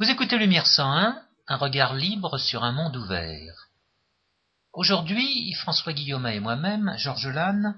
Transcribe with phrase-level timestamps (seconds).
[0.00, 3.68] Vous écoutez Lumière 101, un regard libre sur un monde ouvert.
[4.72, 7.76] Aujourd'hui, François Guillaume et moi-même, Georges Lannes,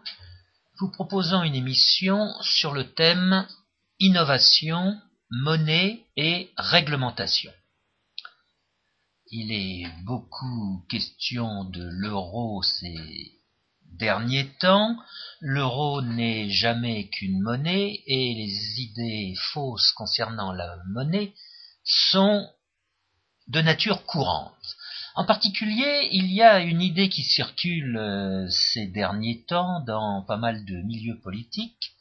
[0.78, 3.46] vous proposons une émission sur le thème
[4.00, 7.52] innovation, monnaie et réglementation.
[9.30, 13.32] Il est beaucoup question de l'euro ces
[13.98, 14.94] derniers temps.
[15.40, 21.32] L'euro n'est jamais qu'une monnaie et les idées fausses concernant la monnaie
[21.90, 22.48] sont
[23.48, 24.76] de nature courante.
[25.16, 30.36] En particulier, il y a une idée qui circule euh, ces derniers temps dans pas
[30.36, 31.96] mal de milieux politiques.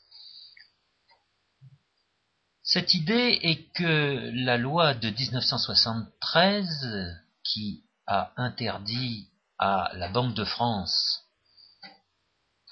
[2.62, 9.28] Cette idée est que la loi de 1973, qui a interdit
[9.58, 11.24] à la Banque de France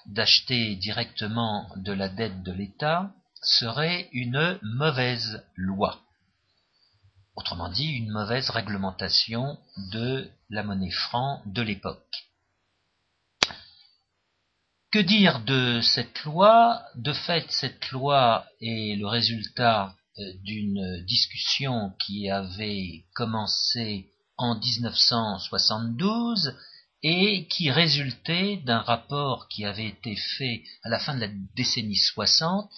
[0.05, 3.11] d'acheter directement de la dette de l'État,
[3.41, 5.99] serait une mauvaise loi.
[7.37, 9.59] Autrement dit, une mauvaise réglementation
[9.91, 12.25] de la monnaie franc de l'époque.
[14.91, 16.81] Que dire de cette loi?
[16.95, 26.55] De fait, cette loi est le résultat euh, d'une discussion qui avait commencé en 1972
[27.03, 31.97] et qui résultait d'un rapport qui avait été fait à la fin de la décennie
[31.97, 32.71] 60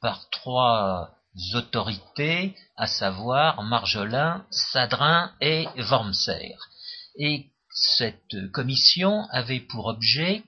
[0.00, 1.19] par trois
[1.54, 6.56] autorités, à savoir Marjolin, Sadrin et Wormser.
[7.16, 10.42] Et cette commission avait pour objet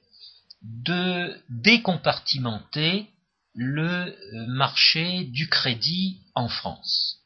[0.63, 3.09] de décompartimenter
[3.55, 4.17] le
[4.49, 7.19] marché du crédit en France.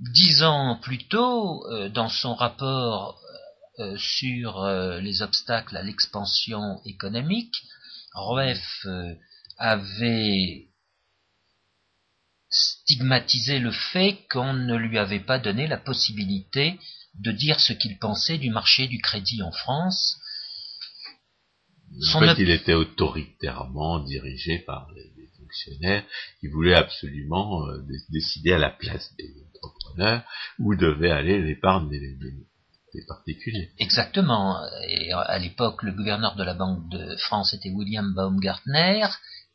[0.00, 3.20] Dix ans plus tôt, euh, dans son rapport
[3.78, 7.54] euh, sur euh, les obstacles à l'expansion économique,
[8.14, 8.86] Rueff
[9.58, 10.71] avait
[12.52, 16.78] stigmatiser le fait qu'on ne lui avait pas donné la possibilité
[17.18, 20.18] de dire ce qu'il pensait du marché du crédit en France.
[22.14, 26.04] En fait, il était autoritairement dirigé par les, fonctionnaires
[26.40, 30.22] qui voulaient absolument euh, décider à la place des entrepreneurs
[30.58, 33.70] où devait aller l'épargne des, des, particuliers.
[33.78, 34.56] Exactement.
[34.88, 39.06] Et à l'époque, le gouverneur de la Banque de France était William Baumgartner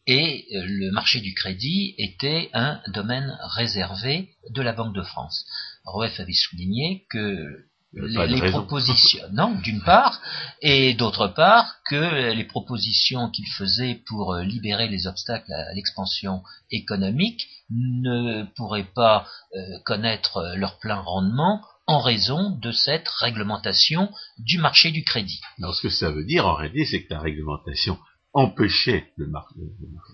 [0.07, 5.45] et euh, le marché du crédit était un domaine réservé de la Banque de France.
[5.83, 10.21] Roef avait souligné que les, propositions, non, d'une part,
[10.61, 16.43] et d'autre part que les propositions qu'il faisait pour euh, libérer les obstacles à l'expansion
[16.69, 24.57] économique ne pourraient pas euh, connaître leur plein rendement en raison de cette réglementation du
[24.57, 25.39] marché du crédit.
[25.59, 27.97] Alors ce que ça veut dire en réalité, c'est que la réglementation
[28.37, 29.03] empêcher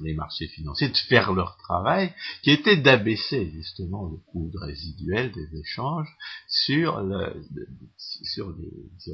[0.01, 5.59] les marchés financiers de faire leur travail, qui était d'abaisser justement le coût résiduel des
[5.59, 6.07] échanges
[6.47, 7.03] sur,
[8.23, 8.55] sur,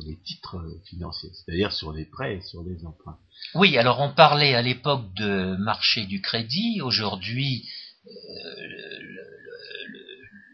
[0.06, 3.18] les, titres financiers, c'est-à-dire sur les prêts et sur les emprunts.
[3.56, 7.68] Oui, alors on parlait à l'époque de marché du crédit, aujourd'hui
[8.06, 8.12] euh,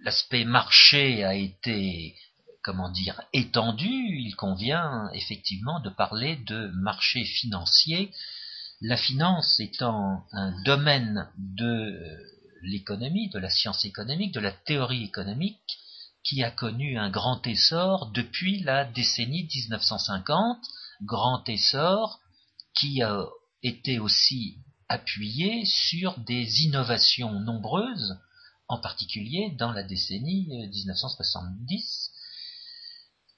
[0.03, 2.15] l'aspect marché a été
[2.63, 8.11] comment dire, étendu, il convient effectivement de parler de marché financier
[8.81, 11.97] la finance étant un domaine de
[12.61, 15.79] l'économie, de la science économique, de la théorie économique,
[16.23, 20.57] qui a connu un grand essor depuis la décennie 1950,
[21.03, 22.19] grand essor
[22.75, 23.25] qui a
[23.63, 24.57] été aussi
[24.89, 28.17] appuyé sur des innovations nombreuses,
[28.67, 32.11] en particulier dans la décennie 1970,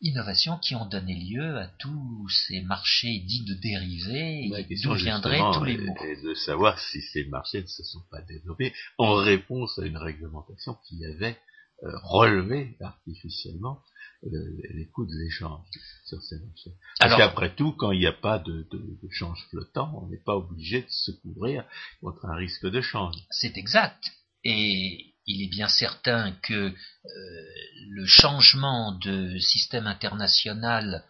[0.02, 4.50] innovations qui ont donné lieu à tous ces marchés dits de dérivés,
[4.84, 5.96] d'où viendraient tous les mots.
[6.04, 9.98] Et de savoir si ces marchés ne se sont pas développés en réponse à une
[9.98, 11.38] réglementation qui avait
[11.84, 13.84] euh, relevé artificiellement
[14.24, 14.30] euh,
[14.74, 15.64] les coûts de l'échange
[16.06, 16.72] sur ces marchés.
[17.00, 20.36] Parce qu'après tout, quand il n'y a pas de, de, change flottant, on n'est pas
[20.36, 21.64] obligé de se couvrir
[22.02, 23.16] contre un risque de change.
[23.30, 24.12] C'est exact.
[24.44, 26.74] Et il est bien certain que euh,
[27.90, 31.04] le changement de système international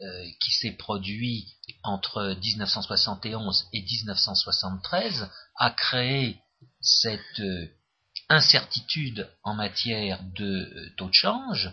[0.00, 6.38] euh, qui s'est produit entre 1971 et 1973 a créé
[6.80, 7.66] cette euh,
[8.30, 11.70] incertitude en matière de taux de change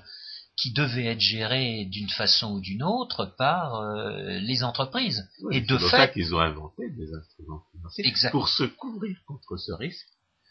[0.58, 3.84] qui devait être gérée d'une façon ou d'une autre par
[4.40, 5.28] les entreprises.
[5.52, 10.08] et de fait, qu'ils ont inventé des instruments financiers pour se couvrir contre ce risque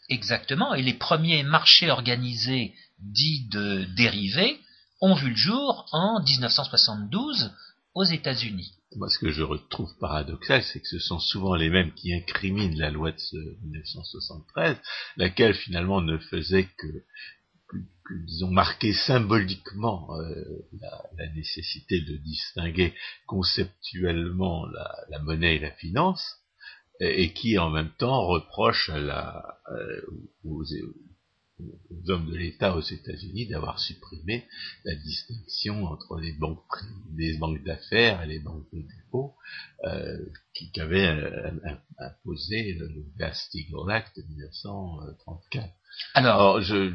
[0.09, 4.59] Exactement, et les premiers marchés organisés dits de dérivés
[5.01, 7.51] ont vu le jour en 1972
[7.93, 8.73] aux États-Unis.
[8.97, 12.77] Moi, ce que je retrouve paradoxal, c'est que ce sont souvent les mêmes qui incriminent
[12.77, 14.77] la loi de 1973,
[15.17, 17.03] laquelle finalement ne faisait que
[18.25, 20.09] disons, marqué symboliquement
[20.79, 22.93] la, nécessité de distinguer
[23.25, 24.65] conceptuellement
[25.09, 26.37] la, monnaie et la finance,
[26.99, 29.59] et, qui en même temps reproche à la,
[30.43, 30.63] aux,
[31.59, 34.45] aux hommes de l'État aux États-Unis d'avoir supprimé
[34.83, 36.59] la distinction entre les banques,
[37.15, 39.35] les banques d'affaires et les banques de dépôt
[39.85, 40.17] euh,
[40.53, 41.51] qui, avaient euh,
[41.97, 45.69] imposé le, Glass-Steagall Act de 1934.
[46.13, 46.93] Alors, je,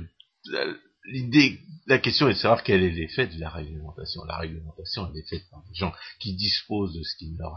[1.05, 4.25] l'idée, la question est de savoir quel est l'effet de la réglementation.
[4.25, 7.55] La réglementation, elle est faite par des gens qui disposent de ce qui ne leur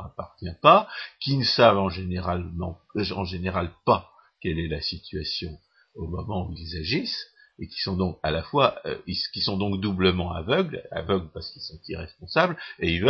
[0.00, 0.88] appartient, pas,
[1.20, 2.50] qui ne savent en général,
[3.14, 5.58] en général pas quelle est la situation
[5.94, 7.26] au moment où ils agissent,
[7.58, 8.98] et qui sont donc à la fois, euh,
[9.32, 13.00] qui sont donc doublement aveugles, aveugles parce qu'ils sont irresponsables, et,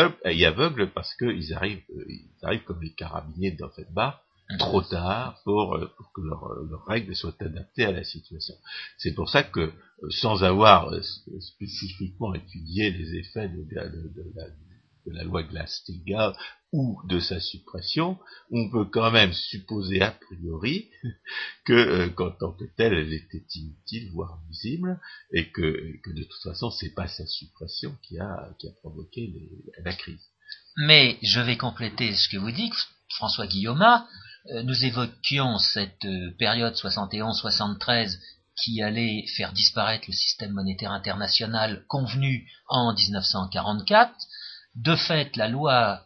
[0.45, 4.23] aveugles parce qu'ils arrivent, euh, ils arrivent comme les carabiniers dans cette barre.
[4.59, 8.55] Trop tard pour, euh, pour que leurs règles soient adaptées à la situation.
[8.99, 9.73] C'est pour ça que,
[10.11, 10.93] sans avoir
[11.41, 14.47] spécifiquement étudié les effets de, de, de, la,
[15.07, 16.37] de la loi Glass-Steagall
[16.73, 18.19] ou de sa suppression,
[18.51, 20.91] on peut quand même supposer a priori
[21.65, 25.01] que euh, qu'en tant que telle, elle était inutile, voire nuisible,
[25.33, 29.33] et que, de toute façon, c'est pas sa suppression qui a, qui a provoqué
[29.85, 30.25] la crise.
[30.77, 32.75] Mais je vais compléter ce que vous dites,
[33.09, 33.85] François Guillaume.
[34.53, 38.19] Euh, nous évoquions cette euh, période 71-73
[38.57, 44.13] qui allait faire disparaître le système monétaire international convenu en 1944.
[44.77, 46.05] De fait, la loi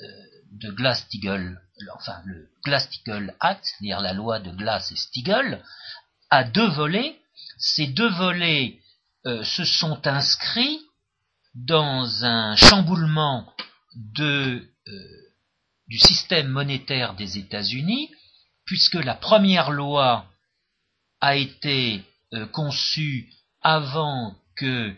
[0.00, 0.04] euh,
[0.52, 1.60] de Glass-Steagall,
[1.94, 5.62] enfin le Glass-Steagall Act, c'est-à-dire la loi de Glass et Steagall,
[6.30, 7.16] a deux volets.
[7.58, 8.78] Ces deux volets
[9.24, 10.80] se sont inscrits
[11.54, 13.52] dans un chamboulement
[13.94, 14.66] de,
[15.88, 18.10] du système monétaire des États-Unis,
[18.64, 20.26] puisque la première loi
[21.20, 22.04] a été
[22.52, 23.32] conçue
[23.62, 24.94] avant que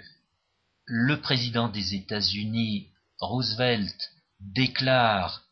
[0.84, 2.88] le président des États-Unis
[3.20, 3.96] Roosevelt
[4.40, 5.44] déclare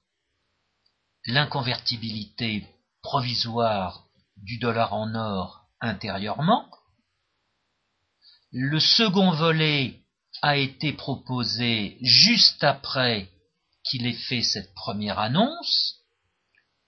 [1.26, 2.66] l'inconvertibilité
[3.02, 6.68] provisoire du dollar en or intérieurement.
[8.50, 10.00] Le second volet
[10.42, 13.30] a été proposé juste après
[13.88, 15.96] qu'il ait fait cette première annonce,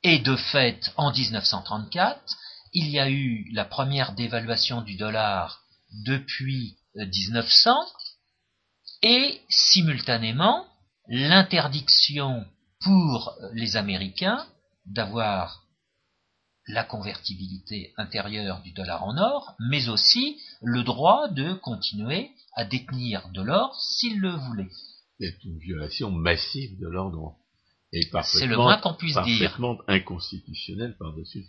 [0.03, 2.21] et de fait, en 1934,
[2.73, 5.63] il y a eu la première dévaluation du dollar
[6.05, 7.75] depuis 1900,
[9.03, 10.67] et simultanément,
[11.09, 12.47] l'interdiction
[12.81, 14.47] pour les Américains
[14.87, 15.65] d'avoir
[16.67, 23.29] la convertibilité intérieure du dollar en or, mais aussi le droit de continuer à détenir
[23.31, 24.71] de l'or s'ils le voulaient.
[25.21, 27.37] C'est une violation massive de l'ordre.
[28.23, 29.51] C'est le moins qu'on puisse dire.
[29.51, 31.45] Parfaitement inconstitutionnel par-dessus.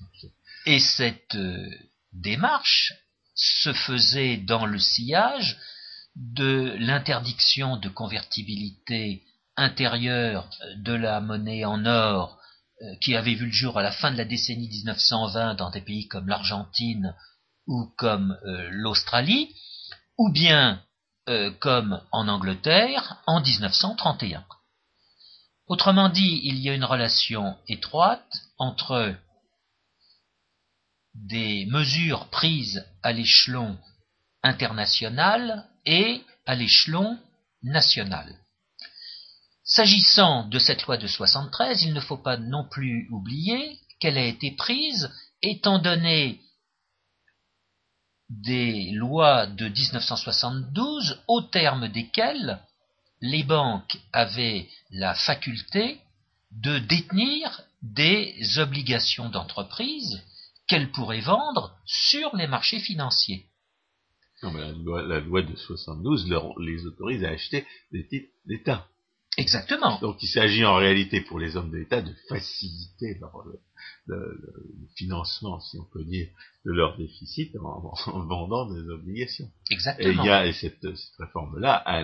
[0.66, 1.70] Et cette euh,
[2.12, 2.94] démarche
[3.34, 5.58] se faisait dans le sillage
[6.16, 9.24] de l'interdiction de convertibilité
[9.56, 12.38] intérieure de la monnaie en or
[12.82, 15.82] euh, qui avait vu le jour à la fin de la décennie 1920 dans des
[15.82, 17.16] pays comme l'Argentine
[17.68, 19.56] ou comme euh, l'Australie,
[20.18, 20.84] ou bien
[21.32, 24.46] euh, comme en Angleterre en 1931.
[25.68, 29.16] Autrement dit, il y a une relation étroite entre
[31.16, 33.78] des mesures prises à l'échelon
[34.44, 37.18] international et à l'échelon
[37.64, 38.36] national.
[39.64, 44.26] S'agissant de cette loi de 73, il ne faut pas non plus oublier qu'elle a
[44.26, 45.10] été prise
[45.42, 46.42] étant donné
[48.32, 52.60] des lois de 1972 au terme desquelles
[53.22, 56.00] les banques avaient la faculté
[56.52, 60.22] de détenir des obligations d'entreprise
[60.68, 63.46] qu'elles pourraient vendre sur les marchés financiers.
[64.44, 66.28] Non, la loi, de 72
[66.60, 68.88] les autorise à acheter des titres d'État.
[69.38, 69.98] Exactement.
[70.00, 73.18] Donc il s'agit en réalité pour les hommes de l'État de faciliter
[74.08, 76.28] le, financement, si on peut dire,
[76.66, 77.94] de leur déficit en,
[78.26, 79.50] vendant des obligations.
[79.70, 80.10] Exactement.
[80.10, 80.86] Et il y a cette,
[81.18, 82.04] réforme-là a,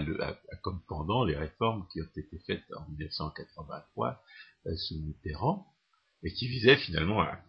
[0.62, 4.24] comme pendant les réformes qui ont été faites en 1983
[4.68, 5.68] euh, sous Mitterrand
[6.24, 7.40] et qui visaient finalement à,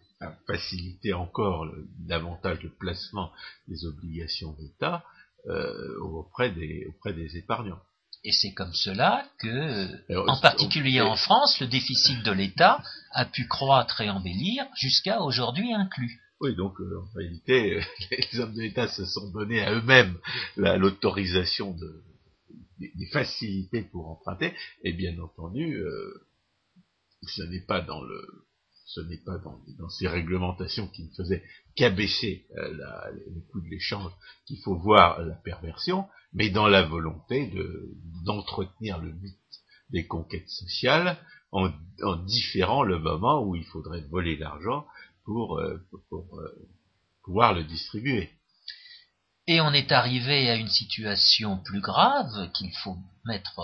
[0.47, 1.65] faciliter encore
[1.99, 3.31] davantage le placement
[3.69, 5.05] des obligations d'État
[5.45, 7.79] euh, auprès des auprès des épargnants.
[8.23, 13.47] Et c'est comme cela que, en particulier en France, le déficit de l'État a pu
[13.47, 16.19] croître et embellir jusqu'à aujourd'hui inclus.
[16.41, 20.17] Oui, donc euh, en réalité, les hommes de l'État se sont donnés à eux-mêmes
[20.57, 22.03] l'autorisation de,
[22.79, 26.27] des, facilités pour emprunter, et bien entendu, euh,
[27.23, 28.21] ce n'est pas dans le
[28.85, 31.43] ce n'est pas dans, ces réglementations qui ne faisaient
[31.79, 32.73] qu'abaisser euh,
[33.13, 34.11] le coût de l'échange
[34.45, 37.51] qu'il faut voir la perversion, mais dans la volonté
[38.25, 39.37] d'entretenir le mythe
[39.89, 41.17] des conquêtes sociales
[41.53, 41.69] en,
[42.25, 44.85] différant le moment où il faudrait voler l'argent
[45.23, 45.81] pour, euh,
[46.11, 46.69] euh,
[47.23, 48.29] pouvoir le distribuer.
[49.47, 53.61] Et on est arrivé à une situation plus grave qu'il faut mettre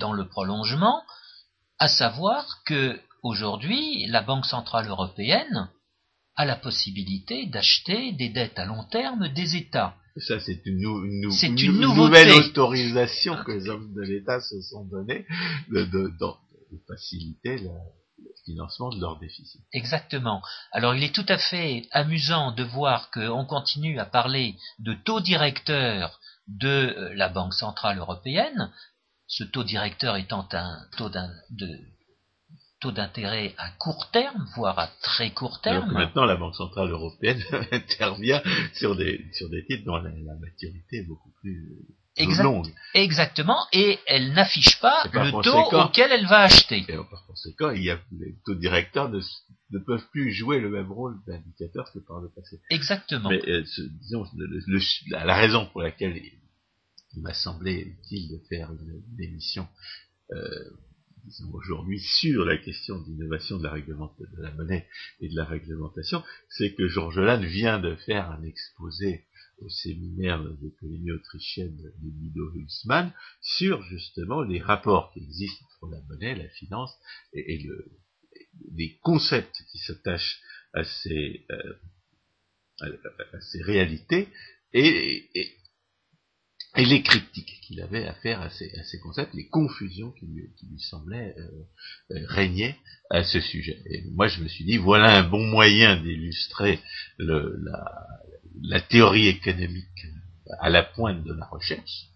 [0.00, 1.02] dans le prolongement,
[1.78, 5.70] à savoir que Aujourd'hui, la Banque centrale européenne
[6.36, 9.96] a la possibilité d'acheter des dettes à long terme des États.
[10.16, 15.26] Ça, c'est une, nouvelle autorisation que les hommes de l'État se sont donnés
[15.70, 16.12] de,
[16.86, 17.70] faciliter le
[18.44, 19.62] financement de leur déficit.
[19.72, 20.42] Exactement.
[20.72, 25.20] Alors, il est tout à fait amusant de voir qu'on continue à parler de taux
[25.20, 28.70] directeur de euh, la Banque centrale européenne,
[29.26, 31.68] ce taux directeur étant un taux de
[32.82, 35.92] taux d'intérêt à court terme, voire à très court terme.
[35.92, 38.42] maintenant, la Banque Centrale Européenne intervient
[38.74, 40.10] sur des, sur des titres dont la,
[40.40, 41.78] maturité est beaucoup plus
[42.42, 42.74] longue.
[42.94, 46.84] Exactement, et elle n'affiche pas le taux auquel elle va acheter.
[46.88, 49.20] Et par conséquent, il y a, les taux directeurs ne,
[49.70, 52.60] ne peuvent plus jouer le même rôle d'indicateur que par le passé.
[52.70, 53.28] Exactement.
[53.28, 53.64] Mais euh,
[54.00, 54.26] disons,
[55.08, 59.68] la, raison pour laquelle il, m'a semblé utile de faire une, émission
[60.32, 60.70] euh,
[61.52, 64.86] aujourd'hui sur la question d'innovation de la de la monnaie
[65.20, 69.24] et de la réglementation, c'est que Georges Lannes vient de faire un exposé
[69.58, 76.00] au séminaire d'économie autrichienne de Guido Hülsmann sur justement les rapports qui existent entre la
[76.08, 76.92] monnaie, la finance
[77.32, 77.92] et, le,
[78.74, 80.40] les concepts qui s'attachent
[80.72, 81.74] à ces, euh,
[82.80, 84.28] à, ces réalités
[84.72, 85.56] et, et,
[86.76, 91.34] et les critiques qu'il avait à faire à ces, concepts, les confusions qui lui, semblaient
[91.38, 91.48] euh,
[92.12, 92.76] euh, régner
[93.10, 93.82] à ce sujet.
[93.86, 96.80] Et moi, je me suis dit, voilà un bon moyen d'illustrer
[97.18, 100.06] la, théorie économique
[100.60, 102.06] à la pointe de la recherche,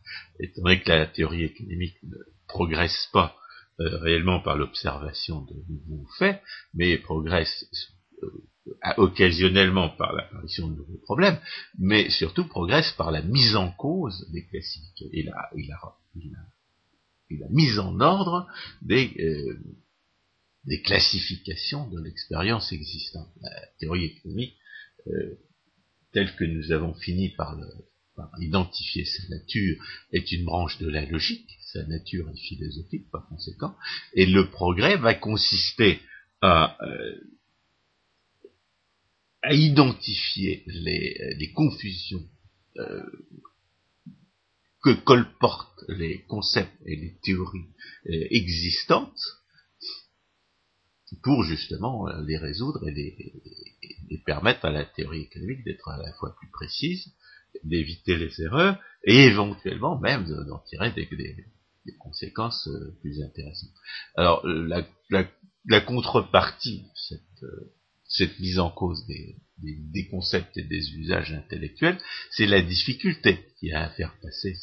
[0.40, 2.16] étant donné que la théorie économique ne
[2.48, 3.36] progresse pas
[3.80, 7.66] euh, réellement par l'observation de nouveaux faits, mais progresse
[8.96, 11.38] occasionnellement par l'apparition de nouveaux problèmes,
[11.78, 15.50] mais surtout progresse par la mise en cause des classiques et la,
[17.50, 18.46] mise en ordre
[18.82, 19.58] des, euh,
[20.64, 23.28] des classifications de l'expérience existante.
[23.40, 24.56] La théorie économique,
[25.06, 25.38] euh,
[26.12, 27.56] telle que nous avons fini par,
[28.16, 29.76] par, identifier sa nature,
[30.12, 33.76] est une branche de la logique, sa nature est philosophique par conséquent,
[34.14, 36.00] et le progrès va consister
[36.40, 37.14] à euh,
[39.46, 42.28] à identifier les, confusions
[42.78, 43.02] euh,
[44.82, 47.70] que colportent les concepts et les théories
[48.08, 49.20] euh, existantes
[51.22, 56.12] pour justement euh, les résoudre et les, permettre à la théorie économique d'être à la
[56.14, 57.12] fois plus précise,
[57.62, 61.46] d'éviter les erreurs et éventuellement même d'en tirer des,
[62.00, 62.68] conséquences
[63.00, 63.70] plus intéressantes.
[64.16, 64.84] Alors la,
[65.68, 67.44] la contrepartie de cette
[68.08, 69.36] cette mise en cause des,
[70.10, 71.98] concepts et des usages intellectuels,
[72.30, 74.54] c'est la difficulté qui a à faire passer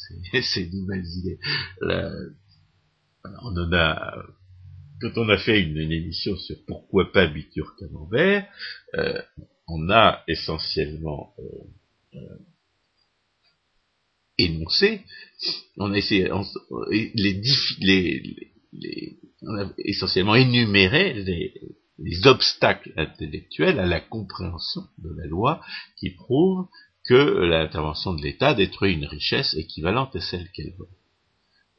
[0.42, 1.38] ces, nouvelles idées.
[1.82, 4.24] on en a,
[5.00, 8.46] quand on a fait une, émission sur pourquoi pas Bitur Camembert,
[8.94, 9.20] euh,
[9.66, 11.64] on a essentiellement euh,
[12.14, 12.38] euh,
[14.38, 15.02] énoncé,
[15.76, 16.42] on a essayé, on
[19.56, 21.54] a essentiellement énuméré les,
[21.98, 25.64] les obstacles intellectuels à la compréhension de la loi
[25.96, 26.66] qui prouvent
[27.04, 30.88] que l'intervention de l'État détruit une richesse équivalente à celle qu'elle vole.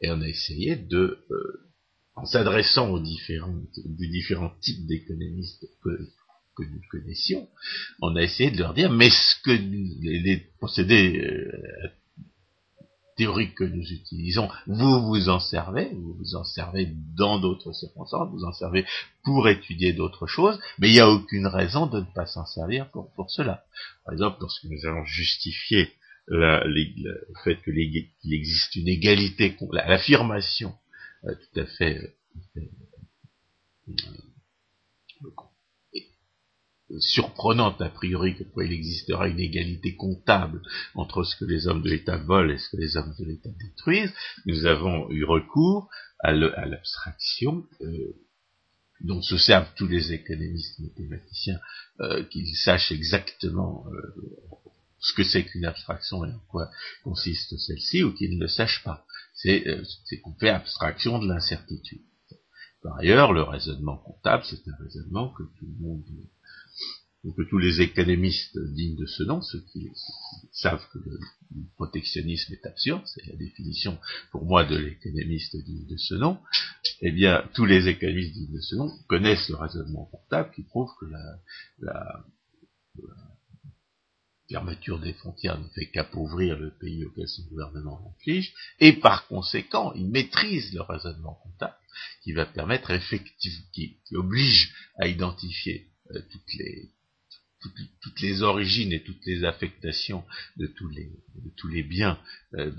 [0.01, 1.69] Et on a essayé de, euh,
[2.15, 5.89] en s'adressant aux différents, différents types d'économistes que,
[6.57, 7.49] nous connaissions,
[8.01, 11.89] on a essayé de leur dire, mais ce que les, procédés euh,
[13.15, 18.29] théorique que nous utilisons, vous vous en servez, vous vous en servez dans d'autres circonstances,
[18.31, 18.85] vous en servez
[19.23, 22.89] pour étudier d'autres choses, mais il n'y a aucune raison de ne pas s'en servir
[22.91, 23.63] pour, pour cela.
[24.03, 25.93] Par exemple, lorsque nous allons justifier
[26.27, 30.73] le fait qu'il existe une égalité, l'affirmation
[31.25, 32.15] euh, tout à fait
[32.57, 32.61] euh,
[36.99, 40.61] surprenante a priori que quoi il existera une égalité comptable
[40.93, 43.49] entre ce que les hommes de l'État volent et ce que les hommes de l'État
[43.59, 44.13] détruisent,
[44.45, 48.15] nous avons eu recours à l'abstraction euh,
[49.01, 51.59] dont se servent tous les économistes mathématiciens,
[51.99, 54.13] euh, qu'ils sachent exactement euh,
[54.99, 56.69] ce que c'est qu'une abstraction et en quoi
[57.03, 59.05] consiste celle-ci, ou qu'ils ne le sachent pas.
[59.33, 59.63] C'est
[60.23, 62.01] qu'on fait abstraction de l'incertitude.
[62.81, 66.03] Par ailleurs, le raisonnement comptable, c'est un raisonnement que tout le monde
[67.33, 69.89] que tous les économistes dignes de ce nom, ceux qui,
[70.51, 71.19] savent que le,
[71.75, 73.97] protectionnisme est absurde, c'est la définition
[74.31, 76.37] pour moi de l'économiste digne de ce nom,
[77.01, 80.89] eh bien, tous les économistes dignes de ce nom connaissent le raisonnement comptable qui prouve
[80.99, 81.39] que la,
[81.79, 82.25] la,
[84.49, 89.91] fermeture des frontières ne fait qu'appauvrir le pays auquel son gouvernement inflige, et par conséquent,
[89.93, 91.75] il maîtrise le raisonnement comptable
[92.23, 96.91] qui va permettre effectivement, qui, oblige à identifier euh, toutes les
[98.01, 100.23] toutes, les origines et toutes les affectations
[100.57, 101.11] de tous les,
[101.57, 102.19] tous les biens
[102.55, 102.71] euh,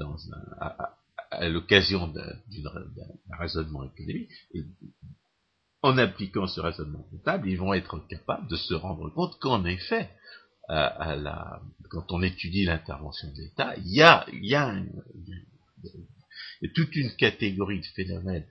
[0.60, 4.30] à, l'occasion d'un raisonnement économique.
[5.82, 10.10] En appliquant ce raisonnement comptable, ils vont être capables de se rendre compte qu'en effet,
[10.68, 14.02] quand on étudie l'intervention de l'État, il y
[14.54, 14.82] a
[16.74, 18.46] toute une catégorie de phénomènes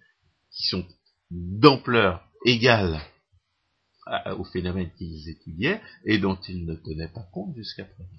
[0.52, 0.86] qui sont
[1.32, 3.02] d'ampleur égale
[4.38, 8.10] aux phénomènes qu'ils étudiaient et dont ils ne tenaient pas compte jusqu'à présent.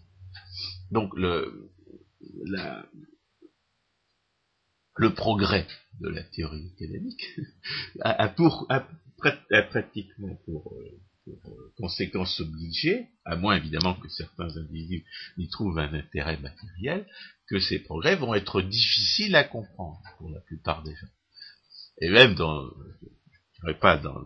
[0.91, 1.71] Donc le,
[4.97, 5.67] le progrès
[6.01, 7.23] de la théorie économique
[8.01, 8.87] a, pour, a,
[9.71, 10.75] pratiquement pour,
[11.25, 15.05] pour, conséquence obligée, à moins évidemment que certains individus
[15.37, 17.07] y trouvent un intérêt matériel,
[17.49, 21.09] que ces progrès vont être difficiles à comprendre pour la plupart des gens.
[22.01, 24.21] Et même dans, je dirais pas dans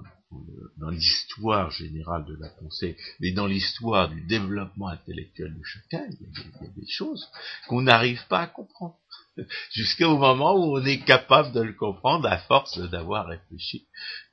[0.76, 6.26] dans l'histoire générale de la pensée, mais dans l'histoire du développement intellectuel de chacun, il
[6.26, 7.28] y a des, choses
[7.68, 8.96] qu'on n'arrive pas à comprendre.
[9.72, 13.86] Jusqu'au moment où on est capable de le comprendre à force d'avoir réfléchi.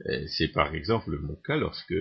[0.08, 1.94] Euh, c'est par exemple mon cas lorsque,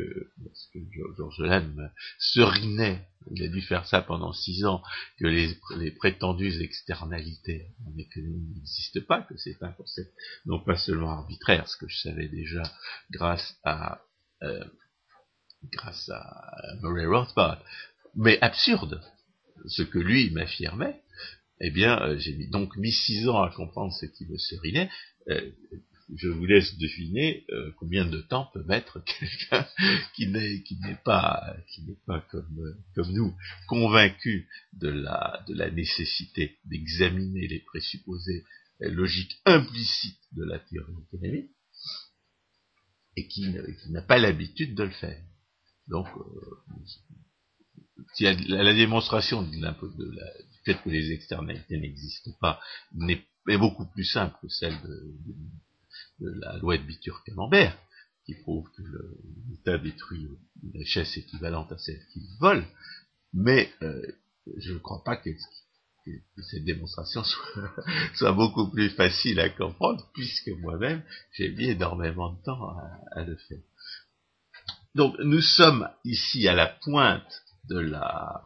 [0.43, 0.79] lorsque
[1.17, 4.83] Georges Lannes serinait, il a dû faire ça pendant six ans,
[5.19, 10.13] que les, prétendues externalités en économie n'existent pas, que c'est un concept
[10.45, 12.63] non pas seulement arbitraire, ce que je savais déjà
[13.11, 14.01] grâce à
[14.43, 14.65] euh,
[15.73, 17.63] grâce à Murray Rothbard,
[18.15, 19.03] mais absurde,
[19.67, 21.03] ce que lui m'affirmait,
[21.61, 24.91] eh bien, euh, j'ai donc mis six ans à comprendre ce qui me serinait.
[25.29, 25.51] Euh,
[26.15, 29.67] je vous laisse deviner euh, combien de temps peut mettre quelqu'un
[30.15, 33.35] qui n'est qui n'est pas qui n'est pas comme comme nous
[33.67, 38.45] convaincu de la de la nécessité d'examiner les présupposés
[38.81, 41.51] logiques implicites de la théorie économique
[43.17, 43.49] et qui,
[43.89, 45.19] n'a pas l'habitude de le faire.
[45.89, 46.07] Donc,
[48.15, 52.61] si la, démonstration de, la, du fait que les externalités n'existent pas
[53.09, 55.15] est, beaucoup plus simple que celle de,
[56.21, 57.77] la loi de Bitur-Camembert,
[58.25, 58.83] qui prouve que
[59.51, 60.29] l'État détruit
[60.63, 62.65] une richesse équivalente à celle qu'il vole,
[63.33, 64.03] mais euh,
[64.59, 65.31] je ne crois pas que,
[66.51, 67.75] cette démonstration soit,
[68.15, 71.03] soit, beaucoup plus facile à comprendre, puisque moi-même,
[71.33, 73.59] j'ai mis énormément de temps à, à le faire.
[74.95, 78.43] Donc nous sommes ici à la pointe de la,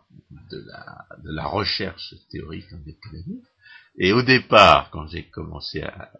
[0.50, 3.42] de la, de la recherche théorique en économie.
[3.98, 6.10] Et au départ, quand j'ai commencé à,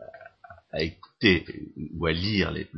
[0.73, 1.47] à, écouter
[1.95, 2.69] ou à lire les,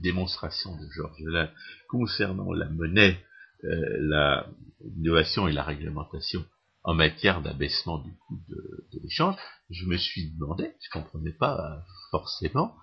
[0.00, 1.50] démonstrations de Georges Lain
[1.88, 3.16] concernant la monnaie,
[3.64, 4.42] euh,
[4.96, 6.44] l'innovation et la réglementation
[6.82, 9.36] en matière d'abaissement du coût de, de l'échange,
[9.70, 12.74] je me suis demandé, je comprenais pas forcément,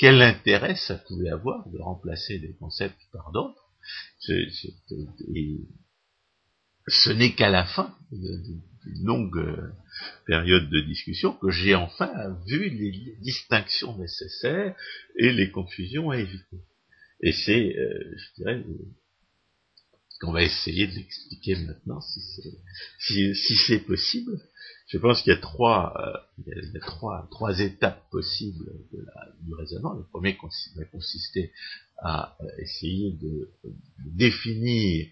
[0.00, 3.62] quel intérêt ça pouvait avoir de remplacer des concepts par d'autres.
[6.88, 7.94] Ce n'est qu'à la fin
[8.84, 9.72] d'une longue euh,
[10.26, 12.10] période de discussion que j'ai enfin
[12.46, 14.74] vu les distinctions nécessaires
[15.16, 16.58] et les confusions à éviter.
[17.22, 18.64] Et c'est, euh, je dirais,
[20.20, 24.38] qu'on va essayer de l'expliquer maintenant si c'est si, c'est possible.
[24.88, 29.04] Je pense qu'il y a trois, euh, il y a trois, trois étapes possibles de
[29.04, 29.94] la, du raisonnement.
[29.94, 30.36] Le premier
[30.76, 31.52] va consister
[31.98, 33.50] à essayer de
[33.98, 35.06] définir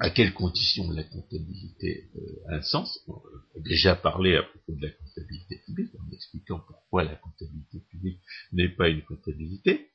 [0.00, 3.00] à quelles conditions la comptabilité euh, a un sens.
[3.06, 7.80] On a déjà parlé à propos de la comptabilité publique en expliquant pourquoi la comptabilité
[7.90, 8.20] publique
[8.52, 9.88] n'est pas une comptabilité.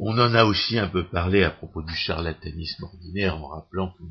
[0.00, 4.02] On en a aussi un peu parlé à propos du charlatanisme ordinaire en rappelant que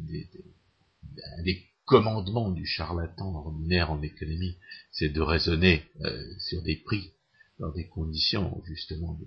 [1.44, 4.56] des, commandements du charlatan ordinaire en économie,
[4.92, 7.12] c'est de raisonner euh, sur des prix
[7.58, 9.20] dans des conditions où justement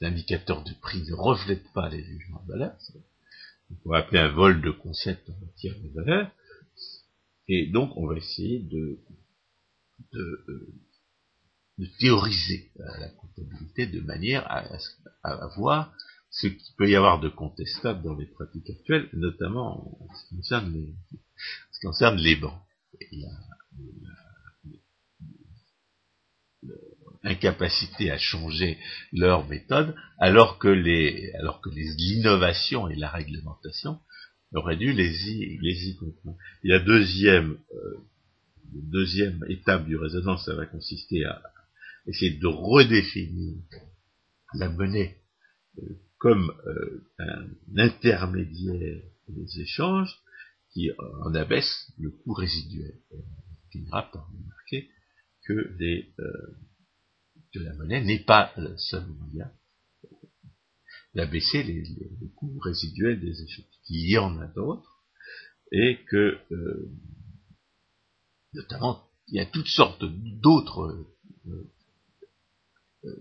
[0.00, 2.76] les indicateurs de prix ne reflètent pas les jugements de valeur
[3.70, 6.30] on pourrait appeler un vol de concept en matière de valeur.
[7.48, 8.98] Et donc, on va essayer de,
[10.12, 10.82] de, euh,
[11.98, 14.64] théoriser la comptabilité de manière à,
[15.22, 15.94] à, voir
[16.30, 20.36] ce qu'il peut y avoir de contestable dans les pratiques actuelles, notamment en ce qui
[20.36, 20.94] concerne les,
[21.72, 22.66] ce qui concerne les a,
[27.24, 28.78] incapacité à changer
[29.12, 33.98] leur méthode, alors que les, alors que l'innovation et la réglementation
[34.54, 36.38] auraient dû les y, les y comprendre.
[36.64, 37.96] Il y a deuxième, euh,
[38.72, 41.42] deuxième étape du raisonnement, ça va consister à
[42.06, 43.56] essayer de redéfinir
[44.54, 45.18] la monnaie
[45.78, 45.82] euh,
[46.18, 50.14] comme euh, un intermédiaire des échanges
[50.72, 50.90] qui
[51.22, 52.94] en abaisse le coût résiduel.
[53.10, 53.24] On
[53.70, 54.88] finira par remarquer
[55.46, 56.56] que, les, euh,
[57.52, 59.50] que la monnaie n'est pas le seul moyen
[61.14, 61.84] d'abaisser les,
[62.36, 63.66] coûts résiduels des échanges.
[63.88, 65.02] Il y en a d'autres,
[65.72, 66.90] et que, euh,
[68.54, 71.06] notamment, il y a toutes sortes d'autres
[71.46, 71.72] euh,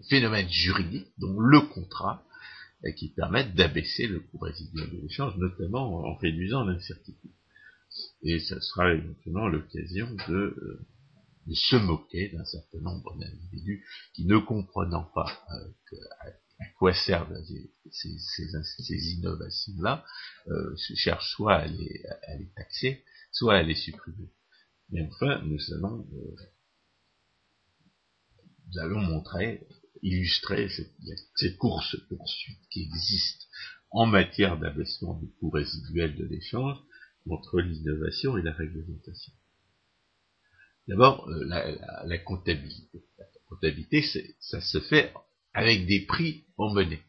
[0.10, 2.24] phénomènes juridiques, dont le contrat,
[2.96, 7.32] qui permettent d'abaisser le coût résiduel de l'échange, notamment en réduisant l'incertitude.
[8.22, 10.80] Et ce sera éventuellement l'occasion de,
[11.48, 17.36] de, se moquer d'un certain nombre d'individus qui, ne comprenant pas euh, à, quoi servent
[17.92, 20.06] ces, innovations-là,
[20.48, 22.04] euh, cherchent soit à les,
[22.56, 24.30] taxer, soit à les supprimer.
[24.90, 26.36] Mais enfin, nous allons, euh,
[28.68, 29.68] nous allons montrer
[30.04, 30.94] illustrer cette,
[31.36, 33.48] cette course-poursuite qui existe
[33.92, 36.78] en matière d'abaissement du coût résiduel de l'échange
[37.30, 39.34] entre l'innovation et la réglementation.
[40.88, 41.44] D'abord, euh,
[42.06, 43.04] la, comptabilité.
[43.18, 44.04] La comptabilité,
[44.40, 45.14] ça se fait
[45.54, 47.02] avec des prix en monnaie.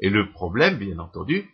[0.00, 1.48] Et le problème, bien entendu,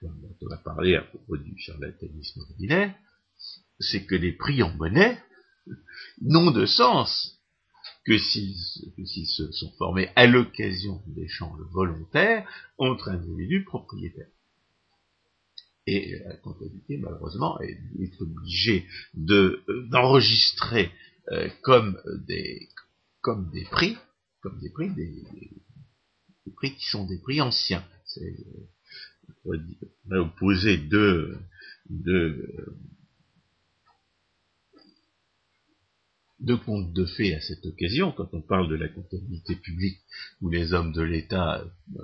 [0.00, 2.94] comme on a parlé à propos du charlatanisme ordinaire,
[3.78, 5.18] c'est que les prix en monnaie
[6.20, 7.40] n'ont de sens
[8.04, 14.26] que s'ils se sont formés à l'occasion d'échanges volontaires entre individus propriétaires.
[15.86, 17.78] Et la comptabilité, malheureusement, est,
[18.20, 20.90] obligée de d'enregistrer
[21.32, 22.68] euh, comme des
[23.22, 23.96] comme des prix,
[24.42, 25.24] comme des prix, des,
[26.56, 27.84] prix qui sont des prix anciens.
[28.04, 28.36] C'est
[29.44, 29.52] on
[30.06, 31.38] va opposer deux,
[31.88, 32.76] deux
[36.40, 40.00] deux comptes de fait à cette occasion, quand on parle de la comptabilité publique,
[40.40, 42.00] où les hommes de l'État euh,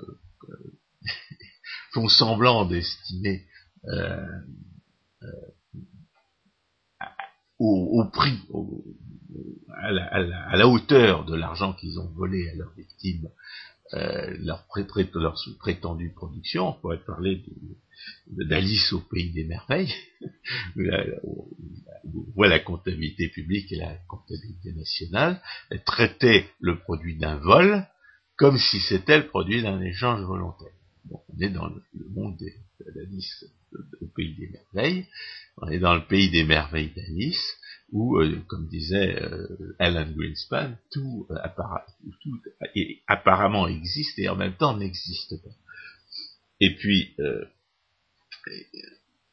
[0.51, 0.79] euh,
[1.93, 3.47] font semblant d'estimer
[3.88, 4.27] euh,
[7.59, 8.38] au, prix,
[9.75, 9.90] à,
[10.57, 13.31] la, hauteur de l'argent qu'ils ont volé à leurs victimes,
[13.92, 14.66] leur,
[15.14, 17.42] leur prétendue production, on pourrait parler
[18.27, 19.94] d'Alice au pays des merveilles,
[22.35, 25.40] voit la comptabilité publique et la comptabilité nationale,
[25.87, 27.87] traiter le produit d'un vol
[28.37, 30.72] comme si c'était le produit d'un échange volontaire.
[31.11, 32.37] on est dans le, monde
[32.94, 33.44] d'Alice
[34.01, 35.07] au pays des merveilles,
[35.59, 37.57] on est dans le pays des merveilles d'Alice,
[37.93, 41.37] où, euh, comme disait euh, Alan Greenspan, tout, euh,
[42.23, 42.43] tout
[43.07, 45.55] apparemment existe et en même temps n'existe pas.
[46.61, 47.15] Et puis,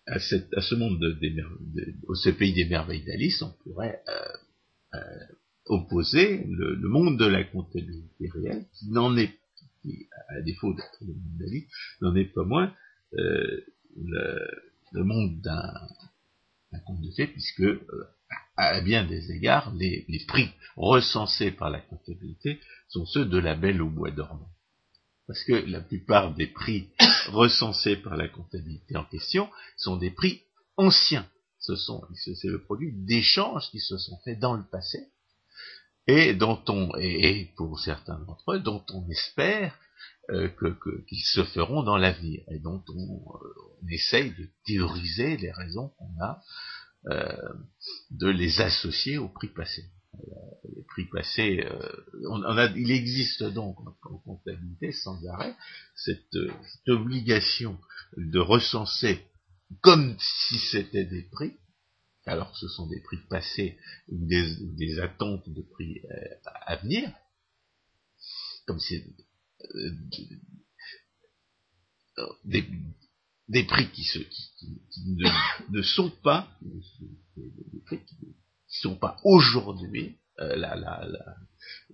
[0.07, 4.03] à, cette, à, ce monde de, de, ce pays des merveilles d'Alice, on pourrait
[5.65, 9.33] opposer le, monde de la comptabilité réelle, qui n'en est,
[10.27, 11.69] à défaut d'être le monde d'Alice,
[12.01, 12.75] n'en est pas moins
[13.97, 18.07] le, monde d'un conte de fait, puisque euh,
[18.57, 23.55] à bien des égards, les, les prix recensés par la comptabilité sont ceux de la
[23.55, 24.49] belle au bois dormant
[25.27, 26.89] parce que la plupart des prix
[27.29, 30.41] recensés par la comptabilité en question sont des prix
[30.77, 31.27] anciens.
[31.59, 35.07] Ce sont, c'est le produit d'échanges qui se sont faits dans le passé
[36.07, 39.77] et dont on, et, pour certains d'entre eux, dont on espère
[40.29, 40.49] euh,
[41.07, 42.43] qu'ils se feront dans l'avenir.
[42.51, 46.41] Et dont on, euh, essaye de théoriser les raisons qu'on a
[47.07, 47.53] euh,
[48.11, 49.83] de les associer au prix passé.
[50.75, 55.55] Les prix passés, euh, il existe donc en, comptabilité sans arrêt
[55.95, 56.37] cette,
[56.87, 57.77] obligation
[58.15, 59.25] de recenser
[59.81, 61.57] comme si c'était des prix,
[62.25, 67.11] alors que ce sont des prix passés ou des, attentes de prix euh, à venir,
[68.65, 69.03] comme si
[72.45, 74.05] des, prix qui,
[75.69, 76.49] ne, sont pas
[77.35, 78.35] des prix qui,
[78.67, 80.55] sont pas aujourd'hui euh,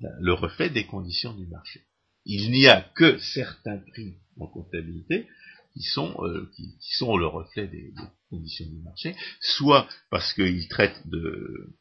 [0.02, 1.84] le reflet des conditions du marché.
[2.26, 5.28] Il n'y a que certains prix en comptabilité
[5.74, 7.94] qui sont, euh, qui, sont le reflet des,
[8.30, 11.76] conditions du marché, soit parce qu'ils traitent de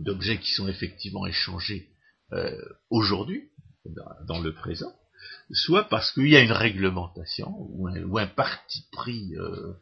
[0.00, 1.88] d'objets qui sont effectivement échangés
[2.32, 2.58] euh,
[2.90, 3.50] aujourd'hui,
[4.26, 4.92] dans, le présent,
[5.50, 9.74] soit parce qu'il y a une réglementation ou un, parti pris, euh,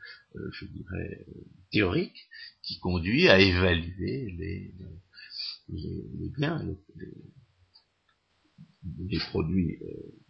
[0.53, 1.27] je dirais,
[1.71, 2.29] théorique
[2.63, 4.75] qui conduit à évaluer les,
[5.69, 6.63] les, biens,
[8.99, 10.23] les, produits euh,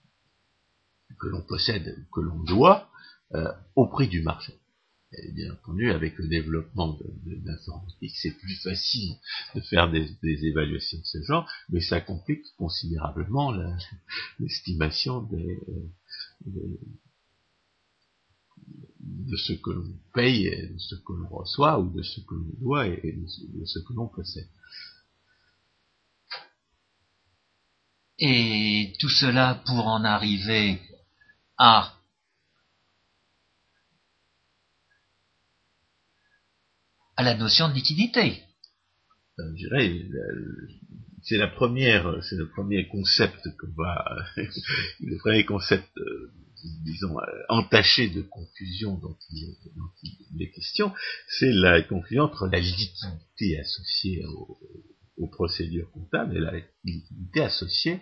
[1.19, 2.91] que l'on possède, que l'on doit,
[3.35, 4.55] euh, au prix du marché.
[5.19, 9.15] Et bien entendu, avec le développement de, l'informatique, c'est plus facile
[9.55, 13.53] de faire des, évaluations de ce genre, mais ça complique considérablement
[14.39, 15.61] l'estimation des,
[19.01, 22.35] de ce que l'on paye, et de ce que l'on reçoit, ou de ce que
[22.35, 24.49] l'on doit et de ce que l'on possède.
[28.19, 30.81] Et tout cela pour en arriver
[31.59, 31.93] à
[37.17, 38.43] à la notion de liquidité.
[39.39, 40.03] Euh, je dirais,
[41.23, 46.33] c'est la première, c'est le premier concept le premier concept euh,
[46.85, 49.57] disons, euh, entaché de confusion dont il,
[50.41, 50.93] est, question,
[51.29, 54.25] c'est la confusion entre la liquidité associée
[55.17, 56.53] aux procédures comptables et la
[56.85, 58.01] liquidité associée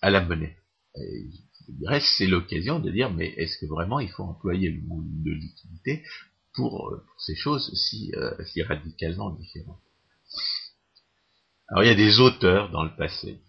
[0.00, 0.56] à la monnaie.
[0.96, 5.02] Je dirais c'est l'occasion de dire, mais est-ce que vraiment il faut employer le mot
[5.02, 6.02] de liquidité
[6.54, 9.80] pour, euh, ces choses si, euh, si radicalement différentes
[11.68, 13.40] alors il y a des auteurs dans le passé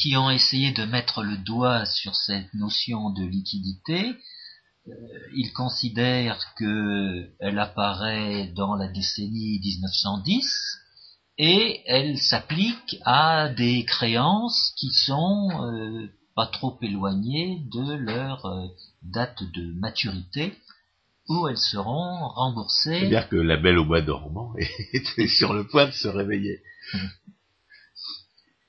[0.00, 4.14] qui ont essayé de mettre le doigt sur cette notion de liquidité.
[4.88, 4.92] Euh,
[5.34, 10.46] ils considèrent qu'elle apparaît dans la décennie 1910
[11.38, 18.68] et elle s'applique à des créances qui sont euh, pas trop éloignées de leur euh,
[19.02, 20.54] date de maturité
[21.30, 22.98] où elles seront remboursées.
[22.98, 24.52] C'est-à-dire que la belle au bois dormant
[24.92, 26.60] était sur le point de se réveiller.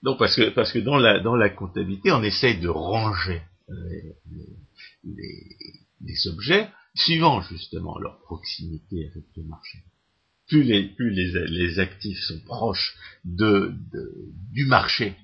[0.03, 3.41] Non, parce que parce que dans la dans la comptabilité, on essaye de ranger
[5.03, 5.57] les,
[6.01, 9.79] les, objets suivant justement leur proximité avec le marché.
[10.47, 12.95] Plus les plus les, les actifs sont proches
[13.25, 13.73] de,
[14.51, 15.15] du marché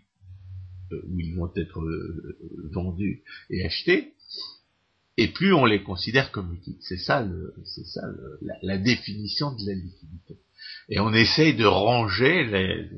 [0.92, 2.38] euh, où ils vont être euh,
[2.72, 4.14] vendus et achetés,
[5.18, 6.78] et plus on les considère comme liquides.
[6.82, 8.02] C'est ça, le, c'est ça
[8.42, 10.38] la, la, définition de la liquidité.
[10.90, 12.90] Et on essaye de ranger les,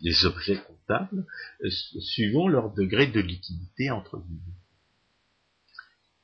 [0.00, 1.24] les objets comptables
[1.64, 1.70] euh,
[2.00, 4.58] suivant leur degré de liquidité entre guillemets.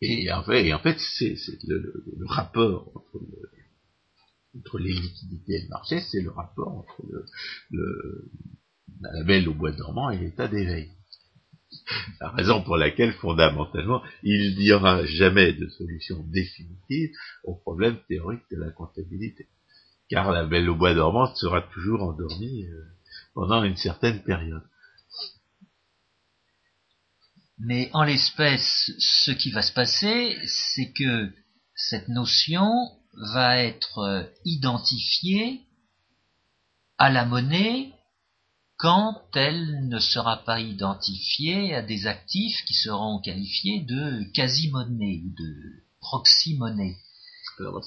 [0.00, 2.92] Et en fait, c'est, le, rapport
[4.56, 7.02] entre, les liquidités et le marché, c'est le rapport entre
[7.70, 8.30] le,
[9.00, 10.90] la belle au bois dormant et l'état d'éveil.
[12.20, 17.10] La raison pour laquelle, fondamentalement, il n'y aura jamais de solution définitive
[17.44, 19.48] au problème théorique de la comptabilité.
[20.08, 22.82] Car la belle au bois dormant sera toujours endormie euh,
[23.34, 24.62] pendant une certaine période.
[27.58, 31.30] Mais en l'espèce, ce qui va se passer, c'est que
[31.74, 32.70] cette notion
[33.34, 35.62] va être identifiée
[36.98, 37.92] à la monnaie
[38.78, 45.34] quand elle ne sera pas identifiée à des actifs qui seront qualifiés de quasi-monnaie ou
[45.36, 45.54] de
[46.00, 46.96] proxy-monnaie.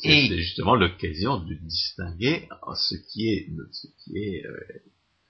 [0.04, 4.82] C'est justement l'occasion de distinguer ce qui est, ce qui est euh,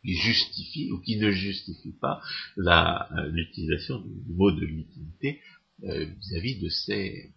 [0.04, 2.22] qui justifie ou qui ne justifie pas
[2.58, 5.42] euh, l'utilisation du mot de liquidité
[5.84, 7.34] euh, vis-à-vis de ces,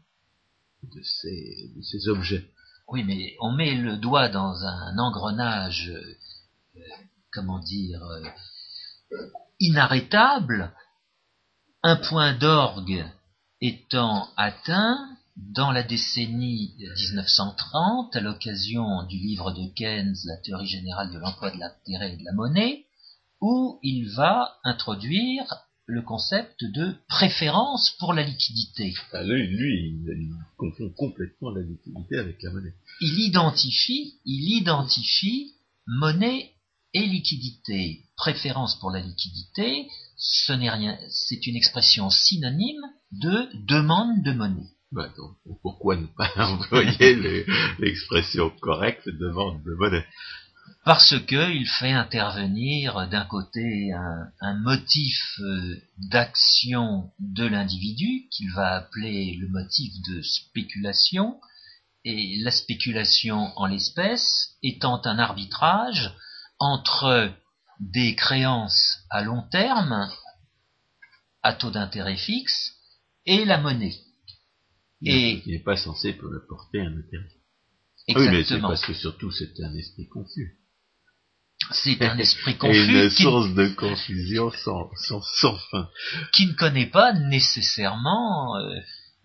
[0.82, 2.44] de ces, de ces objets.
[2.88, 6.80] Oui, mais on met le doigt dans un engrenage, euh,
[7.34, 8.00] comment dire,
[9.60, 10.72] inarrêtable,
[11.82, 13.04] un point d'orgue
[13.60, 14.98] étant atteint,
[15.36, 21.50] dans la décennie 1930, à l'occasion du livre de Keynes, La théorie générale de l'emploi
[21.50, 22.84] de l'intérêt et de la monnaie,
[23.40, 25.44] où il va introduire
[25.86, 28.94] le concept de préférence pour la liquidité.
[29.12, 32.74] Ah, lui, lui il, confond complètement la liquidité avec la monnaie.
[33.00, 35.52] Il identifie, il identifie
[35.86, 36.53] monnaie
[36.94, 38.02] et liquidité.
[38.16, 44.70] Préférence pour la liquidité, ce n'est rien, c'est une expression synonyme de demande de monnaie.
[44.92, 45.12] Bah,
[45.62, 47.44] pourquoi ne pas employer
[47.80, 50.06] l'expression correcte de vente de monnaie?
[50.84, 53.90] Parce que il fait intervenir d'un côté
[54.40, 55.76] un, motif euh,
[56.10, 61.40] d'action de l'individu qu'il va appeler le motif de spéculation,
[62.04, 66.12] et la spéculation en l'espèce étant un arbitrage
[66.64, 67.30] entre
[67.80, 70.08] des créances à long terme
[71.42, 72.72] à taux d'intérêt fixe
[73.26, 73.94] et la monnaie.
[75.02, 77.30] Et il n'est pas censé porter un intérêt.
[78.08, 78.30] Exactement.
[78.30, 80.58] Oui, mais c'est parce que surtout c'est un esprit confus.
[81.70, 82.76] C'est un esprit confus.
[82.76, 85.88] Et une source de confusion sans, sans, sans, fin.
[86.32, 88.80] Qui ne connaît pas nécessairement euh,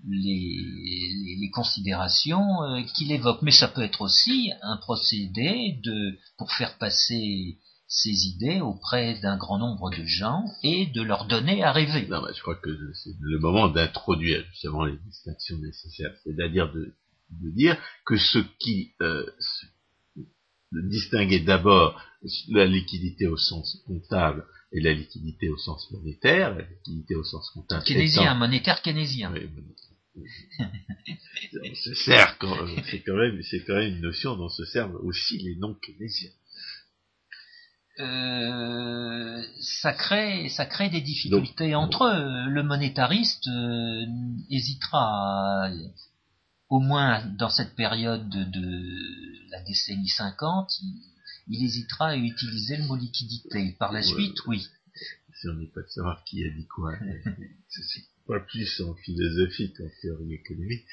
[0.07, 3.41] les, les, considérations euh, qu'il évoque.
[3.41, 7.57] Mais ça peut être aussi un procédé de, pour faire passer
[7.87, 12.07] ces idées auprès d'un grand nombre de gens et de leur donner à rêver.
[12.07, 16.93] Non, je crois que c'est le moment d'introduire justement les distinctions nécessaires, c'est-à-dire de,
[17.31, 19.25] dire que ce qui euh,
[20.71, 21.99] distinguait d'abord
[22.49, 27.49] la liquidité au sens comptable et la liquidité au sens monétaire, la liquidité au sens
[27.51, 27.83] comptable.
[27.83, 29.33] Keynésien, monétaire keynésien.
[31.95, 36.31] C'est quand, même, c'est quand même une notion dont se servent aussi les non keynésiens.
[37.99, 42.49] Euh, ça crée ça crée des difficultés entre eux.
[42.49, 44.05] Le monétariste euh,
[44.49, 45.69] hésitera
[46.69, 50.71] au moins dans cette période de, la décennie 50,
[51.47, 53.75] il, hésitera à utiliser le mot liquidité.
[53.79, 54.65] Par la suite, oui.
[55.33, 56.93] Si on n'est pas de savoir qui a dit quoi,
[57.69, 60.85] c'est pas plus en philosophie qu'en théorie économique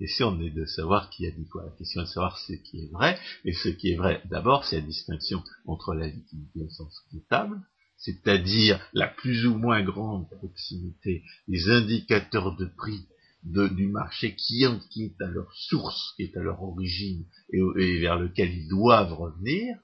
[0.00, 1.64] question est de savoir qui a dit quoi.
[1.64, 3.18] La question est de savoir ce qui est vrai.
[3.44, 7.60] Et ce qui est vrai, d'abord, c'est la distinction entre la liquidité au sens comptable,
[7.98, 13.06] c'est-à-dire la plus ou moins grande proximité des indicateurs de prix
[13.42, 18.52] du marché qui, est à leur source, qui est à leur origine et, vers lequel
[18.52, 19.76] ils doivent revenir,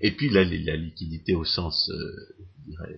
[0.00, 2.46] et puis la, liquidité au sens euh,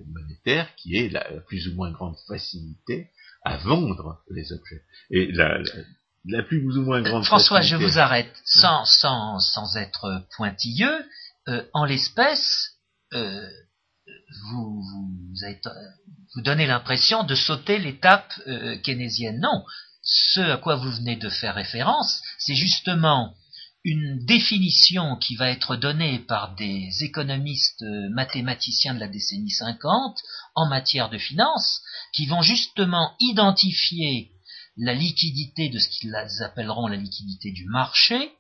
[0.07, 3.11] monétaire, qui est la, plus ou moins grande facilité
[3.45, 4.83] à vendre les objets.
[5.11, 5.59] Et la,
[6.25, 7.25] la, plus ou moins grande.
[7.25, 11.05] François, je vous arrête sans sans sans être pointilleux.
[11.49, 12.77] Euh, en l'espèce,
[13.15, 13.49] euh,
[14.51, 14.83] vous
[16.35, 19.41] vous donnez l'impression de sauter l'étape euh, keynésienne.
[19.41, 19.65] Non,
[20.03, 23.35] ce à quoi vous venez de faire référence, c'est justement
[23.85, 30.19] une définition qui va être donnée par des économistes mathématiciens de la décennie 50
[30.55, 31.81] en matière de finances,
[32.13, 34.31] qui vont justement identifier
[34.77, 38.33] la liquidité de ce qu'ils appelleront la liquidité du marché,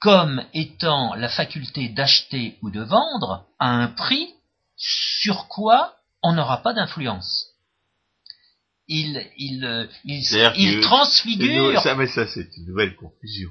[0.00, 4.28] comme étant la faculté d'acheter ou de vendre à un prix
[4.76, 7.46] sur quoi on n'aura pas d'influence.
[8.88, 10.22] Il, il, il,
[10.56, 11.80] il transfigure.
[11.80, 13.50] Ça, mais ça, c'est une nouvelle confusion.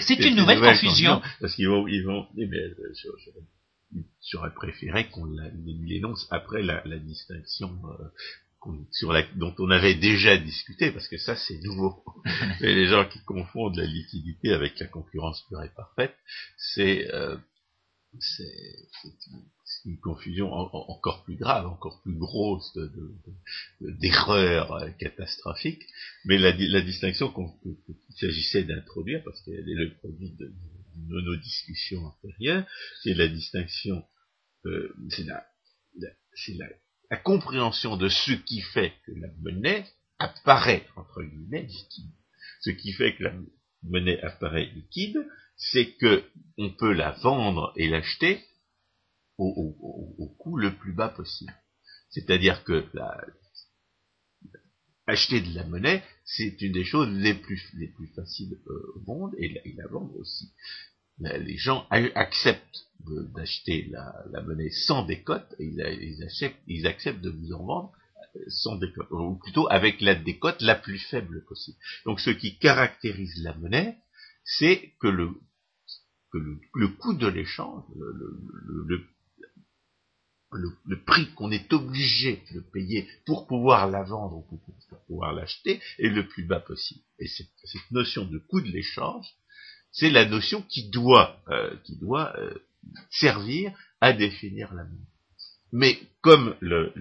[0.00, 1.20] C'est une, nouvelle, confusion.
[1.40, 2.60] Parce qu'ils vont, ils vont, eh bien,
[4.30, 5.26] j'aurais préféré qu'on
[5.64, 11.18] l'énonce après la, la distinction euh, sur la, dont on avait déjà discuté, parce que
[11.18, 12.04] ça c'est nouveau.
[12.60, 16.14] Et les gens qui confondent la liquidité avec la concurrence pure et parfaite,
[16.56, 17.36] c'est euh,
[19.84, 22.76] une confusion encore plus grave, encore plus grosse
[23.80, 25.86] d'erreurs de, catastrophiques.
[26.24, 27.76] Mais la, la distinction qu'il
[28.16, 30.52] s'agissait d'introduire, parce qu'elle est le produit de,
[31.08, 32.66] nos discussions antérieures,
[33.02, 34.04] c'est la distinction,
[34.66, 35.46] euh, c'est la,
[35.98, 36.08] la,
[37.10, 39.86] la, compréhension de ce qui fait que la monnaie
[40.18, 42.10] apparaît, entre guillemets, liquide.
[42.60, 43.34] Ce qui fait que la
[43.84, 45.24] monnaie apparaît liquide,
[45.58, 46.24] c'est que
[46.56, 48.42] on peut la vendre et l'acheter
[49.36, 51.54] au, coût le plus bas possible.
[52.10, 53.24] C'est-à-dire que la,
[55.06, 59.00] acheter de la monnaie, c'est une des choses les plus, les plus faciles euh, au
[59.06, 60.52] monde, et la, vendre aussi.
[61.18, 62.86] Les gens acceptent
[63.34, 67.92] d'acheter la, monnaie sans décote, ils, acceptent, ils acceptent de vous en vendre
[68.36, 71.78] euh, sans décote, ou plutôt avec la décote la plus faible possible.
[72.04, 73.96] Donc ce qui caractérise la monnaie,
[74.44, 75.30] c'est que le,
[76.32, 76.38] que
[76.74, 79.04] le, coût de l'échange, le,
[80.52, 84.60] le, prix qu'on est obligé de payer pour pouvoir la vendre ou pour,
[85.06, 87.00] pouvoir l'acheter est le plus bas possible.
[87.18, 87.48] Et cette,
[87.90, 89.26] notion de coût de l'échange,
[89.92, 92.54] c'est la notion qui doit, euh, qui doit euh,
[93.10, 95.06] servir à définir la monnaie.
[95.72, 96.92] Mais comme le,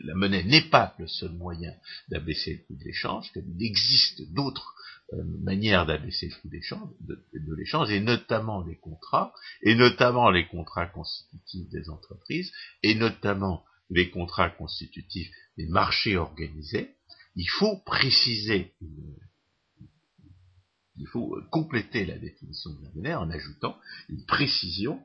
[0.00, 1.74] la monnaie n'est pas le seul moyen
[2.08, 4.74] d'abaisser le coût de l'échange, qu'il existe d'autres
[5.12, 10.48] euh, manière d'abaisser le coût d'échange, de, l'échange, et notamment les contrats, et notamment les
[10.48, 16.96] contrats constitutifs des entreprises, et notamment les contrats constitutifs des marchés organisés,
[17.36, 18.74] il faut préciser,
[20.96, 25.00] il faut compléter la définition de la monnaie en ajoutant une précision,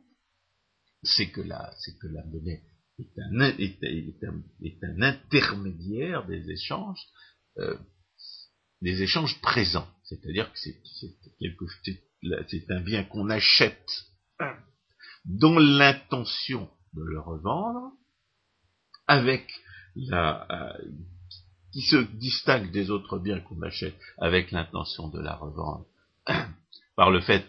[1.04, 2.64] c'est que la, c'est que la monnaie
[3.02, 7.02] est un, intermédiaire des échanges
[7.58, 7.78] euh,
[8.82, 9.88] des échanges présents.
[10.04, 13.90] C'est-à-dire que c'est un bien qu'on achète
[15.26, 17.92] dont l'intention de le revendre
[19.08, 19.52] avec
[19.96, 20.74] la euh,
[21.72, 25.86] qui se distingue des autres biens qu'on achète avec l'intention de la revendre
[26.96, 27.46] par le fait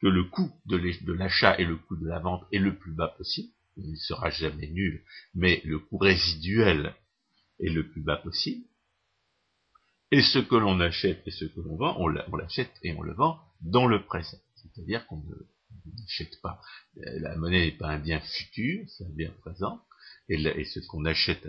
[0.00, 3.08] que le coût de l'achat et le coût de la vente est le plus bas
[3.08, 5.04] possible, il ne sera jamais nul,
[5.34, 6.94] mais le coût résiduel
[7.60, 8.66] est le plus bas possible,
[10.12, 13.14] et ce que l'on achète et ce que l'on vend, on l'achète et on le
[13.14, 14.38] vend dans le présent.
[14.54, 15.34] C'est-à-dire qu'on ne
[15.98, 16.60] n'achète pas.
[16.94, 19.82] La monnaie n'est pas un bien futur, c'est un bien présent.
[20.28, 21.46] Et, ce qu'on achète,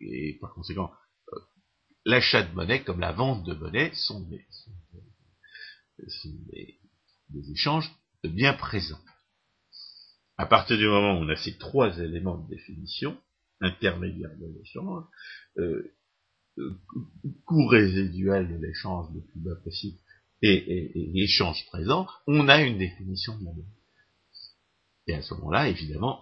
[0.00, 0.92] et, par conséquent,
[1.32, 1.38] euh,
[2.04, 4.44] l'achat de monnaie comme la vente de monnaie sont des,
[7.28, 7.90] des échanges
[8.24, 9.00] de biens présents.
[10.42, 13.16] À partir du moment où on a ces trois éléments de définition,
[13.60, 15.04] intermédiaire de l'échange,
[15.58, 15.94] euh,
[17.46, 19.98] coût résiduel de l'échange le plus bas possible
[20.42, 23.68] et, échange présent, on a une définition de la monnaie.
[25.06, 26.20] Et à ce moment-là, évidemment,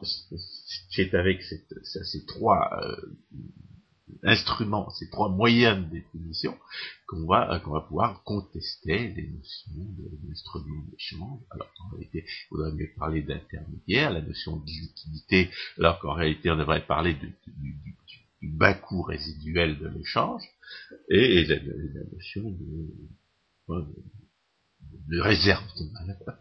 [0.90, 2.96] c'est avec ces trois euh,
[4.22, 6.56] instruments, ces trois moyens de définition,
[7.06, 9.86] qu'on va, qu'on va pouvoir contester les notions
[10.22, 11.40] d'instruments d'échange.
[11.50, 16.50] Alors qu'en réalité, on devrait mieux parler d'intermédiaire, la notion de liquidité, alors qu'en réalité,
[16.50, 17.34] on devrait parler du,
[18.42, 20.42] bas coût résiduel de l'échange,
[21.11, 21.56] et, la,
[22.12, 23.84] notion de,
[25.08, 26.38] de, réserve de valeur,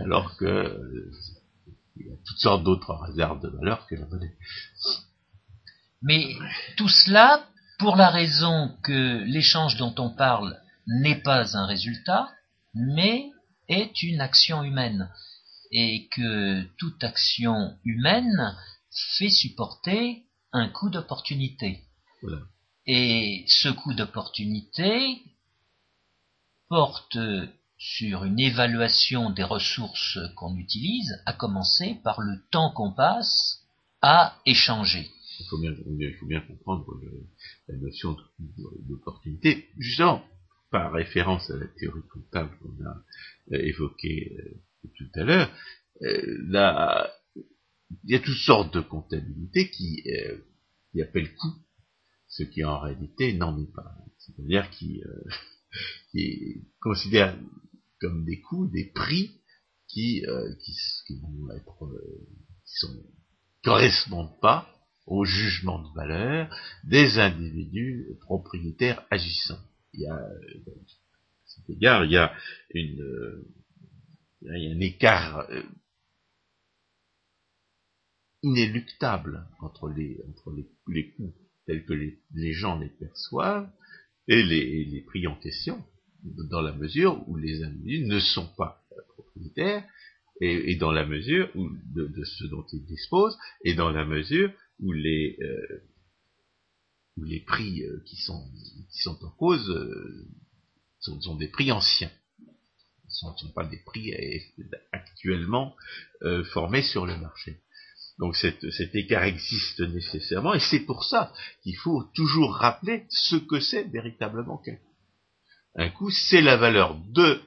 [0.00, 1.10] alors que euh,
[1.96, 4.34] il y a toutes sortes d'autres réserves de valeur que la monnaie.
[6.02, 6.34] Mais
[6.76, 7.46] tout cela
[7.78, 12.28] pour la raison que l'échange dont on parle n'est pas un résultat,
[12.74, 13.30] mais
[13.68, 15.08] est une action humaine,
[15.70, 18.56] et que toute action humaine
[19.16, 21.84] fait supporter un coût d'opportunité.
[22.86, 25.22] Et ce coût d'opportunité
[26.68, 27.18] porte
[27.78, 33.60] sur une évaluation des ressources qu'on utilise, à commencer par le temps qu'on passe
[34.02, 35.10] à échanger
[35.42, 37.00] il faut bien, comprendre
[37.68, 38.16] la notion
[38.88, 40.24] d'opportunité, justement,
[40.70, 43.04] par référence à la théorie comptable qu'on a
[43.52, 45.54] euh, évoquée euh, tout à l'heure,
[46.02, 47.06] euh,
[48.04, 50.02] il y a toutes sortes de comptabilité qui,
[50.90, 51.54] qui appellent coût,
[52.26, 53.94] ce qui en réalité n'en est pas.
[54.18, 55.02] C'est-à-dire qui,
[56.10, 57.38] qui considèrent
[58.00, 59.42] comme des coûts des prix
[59.88, 60.24] qui,
[60.64, 60.72] qui,
[61.06, 61.86] qui vont être,
[62.64, 63.04] qui sont
[63.62, 64.68] correspondent pas
[65.06, 69.60] au jugement de valeur des individus propriétaires agissants.
[69.94, 70.28] Il y a, à
[71.44, 72.32] cet égard, il y a
[72.74, 73.44] une,
[74.42, 75.62] il y a un écart euh,
[78.42, 80.52] inéluctable entre les, entre
[80.88, 81.34] les, coûts
[81.66, 83.70] tels que les, gens les perçoivent
[84.28, 85.84] et les, les prix en question,
[86.22, 88.84] dans la mesure où les individus ne sont pas
[89.14, 89.84] propriétaires
[90.40, 94.04] et, et, dans la mesure où de, de, ce dont ils disposent, et dans la
[94.04, 95.82] mesure où les, euh,
[97.16, 98.44] les prix euh, qui, sont,
[98.90, 100.26] qui sont en cause euh,
[101.00, 102.10] sont, des prix anciens.
[103.08, 104.14] Ce ne sont pas des prix
[104.90, 105.76] actuellement
[106.52, 107.60] formés sur le marché.
[108.18, 111.30] Donc cet, cet écart existe nécessairement, et c'est pour ça
[111.62, 114.96] qu'il faut toujours rappeler ce que c'est véritablement qu'un coût.
[115.74, 117.38] Un coût, c'est la valeur de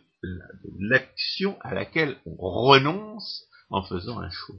[0.80, 4.58] l'action à laquelle on renonce en faisant un choix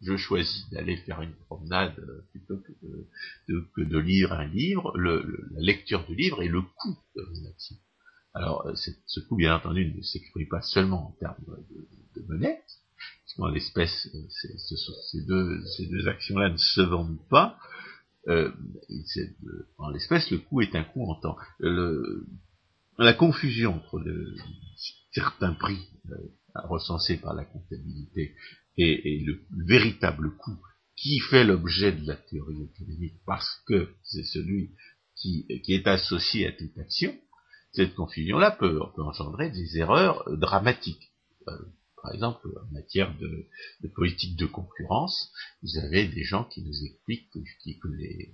[0.00, 2.72] je choisis d'aller faire une promenade euh, plutôt que
[3.48, 7.22] de, que de lire un livre, le, la lecture du livre et le coût de
[7.22, 7.76] mon action.
[8.32, 8.74] Alors, euh,
[9.06, 12.62] ce coût, bien entendu, ne s'exprime pas seulement en termes de, de monnaie,
[13.36, 14.28] qu'en l'espèce, euh,
[15.10, 17.58] ces deux, ces deux actions-là ne se vendent pas.
[18.28, 18.52] Euh,
[19.78, 21.36] en l'espèce, le coût est un coût en temps.
[21.58, 22.26] Le,
[22.98, 24.34] la confusion entre le,
[25.12, 25.88] certains prix
[26.54, 28.34] recensés par la comptabilité
[28.80, 30.58] et, le véritable coût
[30.96, 34.70] qui fait l'objet de la théorie économique parce que c'est celui
[35.16, 37.14] qui, est associé à toute action,
[37.72, 41.12] cette confusion-là peut, engendrer des erreurs dramatiques.
[41.48, 41.52] Euh,
[42.02, 43.48] par exemple, en matière de,
[43.94, 45.30] politique de concurrence,
[45.62, 48.32] vous avez des gens qui nous expliquent que, les,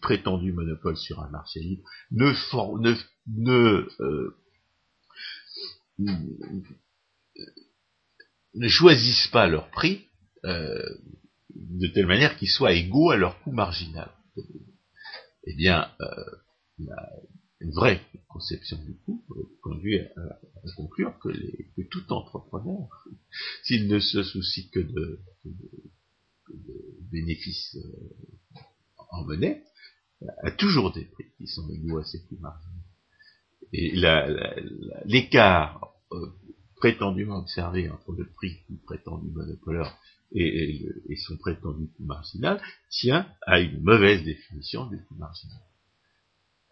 [0.00, 2.32] prétendus monopoles sur un marché libre ne,
[2.78, 2.96] ne,
[3.28, 4.36] ne euh,
[8.54, 10.06] ne choisissent pas leur prix
[10.44, 10.82] euh,
[11.54, 14.10] de telle manière qu'ils soient égaux à leur coût marginal.
[15.44, 16.86] Eh bien, euh,
[17.60, 19.24] une vraie conception du coût
[19.62, 20.38] conduit à,
[20.76, 21.30] conclure que,
[21.90, 22.88] tout entrepreneur,
[23.64, 25.20] s'il ne se soucie que de,
[27.10, 28.58] bénéfices euh,
[29.10, 29.64] en monnaie,
[30.42, 32.72] a toujours des prix qui sont égaux à ses coûts marginaux.
[33.72, 33.92] Et
[35.06, 35.92] l'écart
[36.82, 39.96] prétendument observé entre le prix du prétendu monopoleur
[40.34, 40.84] et,
[41.28, 42.60] son prétendu coût marginal
[42.90, 45.60] tient à une mauvaise définition du coût marginal.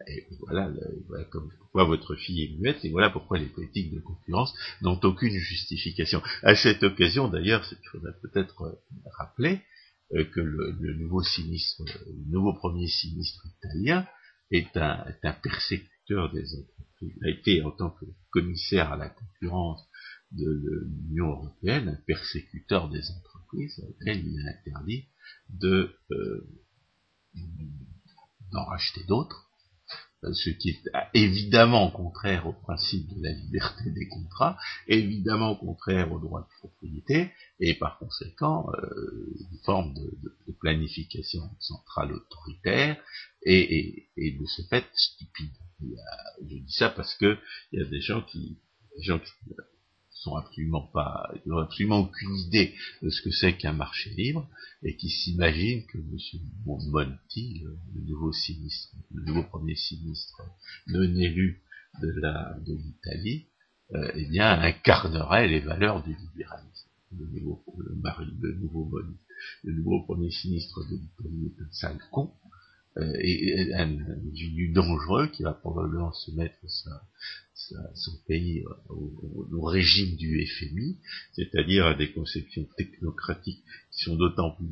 [0.09, 0.69] Et voilà,
[1.07, 1.25] voilà
[1.59, 6.21] pourquoi votre fille est muette, et voilà pourquoi les politiques de concurrence n'ont aucune justification.
[6.43, 8.73] À cette occasion, d'ailleurs, il faudrait peut-être euh,
[9.17, 9.61] rappeler
[10.13, 14.05] euh, que le, nouveau sinistre, le nouveau premier sinistre italien
[14.51, 17.13] est un, est un persécuteur des entreprises.
[17.17, 19.87] Il a été, en tant que commissaire à la concurrence,
[20.31, 25.05] de l'Union européenne, un persécuteur des entreprises, laquelle il est interdit
[25.49, 26.47] de euh,
[28.51, 29.51] d'en racheter d'autres,
[30.33, 34.57] ce qui est évidemment contraire au principe de la liberté des contrats,
[34.87, 40.11] évidemment contraire au droit de propriété, et par conséquent euh, une forme de,
[40.59, 43.01] planification centrale autoritaire,
[43.43, 45.55] et, de ce fait stupide.
[45.81, 47.39] je dis ça parce que
[47.71, 48.59] il y a des gens qui,
[48.95, 49.31] des gens qui
[50.21, 54.47] sont absolument pas, ils n'ont absolument aucune idée de ce que c'est qu'un marché libre
[54.83, 56.17] et qui s'imaginent que M.
[56.65, 60.41] Monti, le, nouveau sinistre, le nouveau premier sinistre
[60.87, 61.61] non élu
[62.01, 63.47] de de l'Italie,
[63.93, 66.89] euh, eh bien incarnerait les valeurs du libéralisme.
[67.17, 69.01] Le nouveau, le, nouveau,
[69.63, 72.31] le nouveau premier sinistre de l'Italie est un sale con,
[72.97, 76.57] euh, et, un individu dangereux qui va probablement se mettre
[77.93, 80.97] son pays au, régime du FMI,
[81.33, 84.67] c'est-à-dire à des conceptions technocratiques qui sont d'autant plus,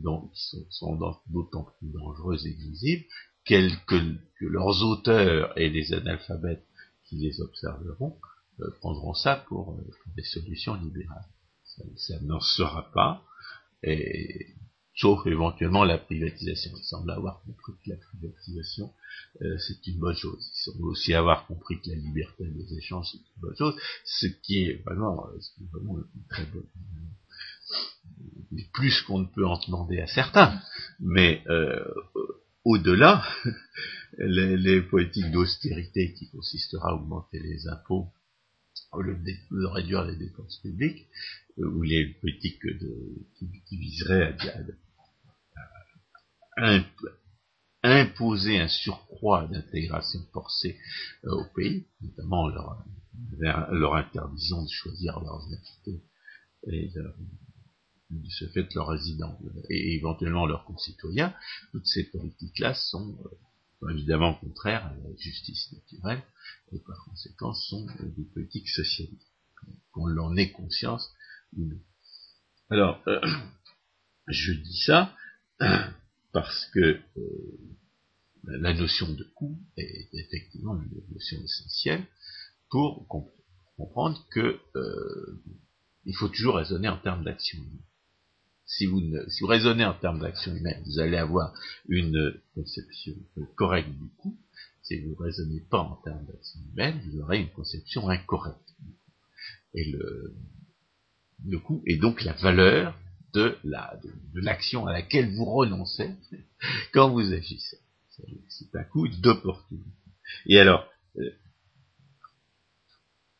[1.81, 3.05] dangereuses et visibles
[3.45, 6.65] que, leurs auteurs et les analphabètes
[7.05, 8.17] qui les observeront
[8.61, 11.25] euh, prendront ça pour, euh, des solutions libérales.
[11.95, 13.23] Ça, n'en sera pas,
[13.83, 14.47] et
[14.99, 16.71] sauf éventuellement la privatisation.
[16.77, 18.91] Ils semblent avoir compris que la privatisation,
[19.41, 20.51] euh, c'est une bonne chose.
[20.53, 24.27] Ils semblent aussi avoir compris que la liberté des échanges, c'est une bonne chose, ce
[24.27, 26.67] qui est vraiment, euh, ce qui est vraiment une très bonne
[28.73, 30.59] plus qu'on ne peut en demander à certains.
[30.99, 31.83] Mais euh,
[32.63, 33.23] au-delà,
[34.17, 38.07] les, les, politiques d'austérité qui consistera à augmenter les impôts
[38.91, 41.07] au lieu de, réduire les dépenses publiques,
[41.57, 42.95] ou les politiques de,
[43.37, 44.63] qui, qui viseraient à, à,
[47.83, 50.77] imposer un surcroît d'intégration forcée
[51.25, 52.83] euh, au pays, notamment leur,
[53.71, 56.03] leur, interdiction de choisir leurs invités
[56.67, 59.39] et de ce fait leurs résidents
[59.69, 61.33] et éventuellement leurs concitoyens,
[61.71, 63.17] toutes ces politiques-là sont,
[63.83, 66.21] euh, évidemment contraires à la justice naturelle
[66.73, 69.31] et par conséquent sont des politiques socialistes,
[69.91, 71.13] qu'on en ait conscience
[71.55, 71.79] ou non.
[72.69, 73.21] Alors, euh,
[74.27, 75.15] je dis ça
[76.31, 77.59] parce que euh,
[78.43, 82.05] la notion de coût est effectivement une notion essentielle
[82.69, 83.07] pour
[83.77, 85.41] comprendre que euh,
[86.05, 87.83] il faut toujours raisonner en termes d'action humaine.
[88.65, 91.53] Si vous, si vous raisonnez en termes d'action humaine, vous allez avoir
[91.87, 93.13] une conception
[93.55, 94.37] correcte du coût.
[94.83, 98.75] Si vous ne raisonnez pas en termes d'action humaine, vous aurez une conception incorrecte.
[99.73, 100.35] Et le,
[101.47, 102.95] le coût est donc la valeur
[103.33, 106.11] de la de, l'action à laquelle vous renoncez
[106.93, 107.77] quand vous agissez.
[108.49, 109.89] C'est un coup d'opportunité.
[110.45, 110.85] Et alors,
[111.17, 111.31] euh,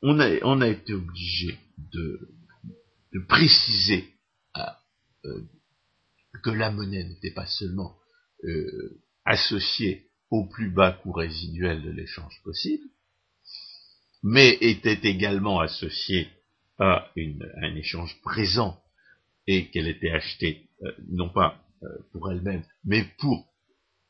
[0.01, 1.59] on, a, on a été obligé
[1.91, 2.29] de,
[3.13, 4.13] de préciser
[5.25, 5.41] euh,
[6.43, 7.97] que la monnaie n'était pas seulement
[8.45, 12.85] euh, associée au plus bas coût résiduel de l'échange possible,
[14.23, 16.29] mais était également associée
[16.77, 18.81] à, une, à un échange présent
[19.49, 23.51] et qu'elle était achetée euh, non pas euh, pour elle-même, mais pour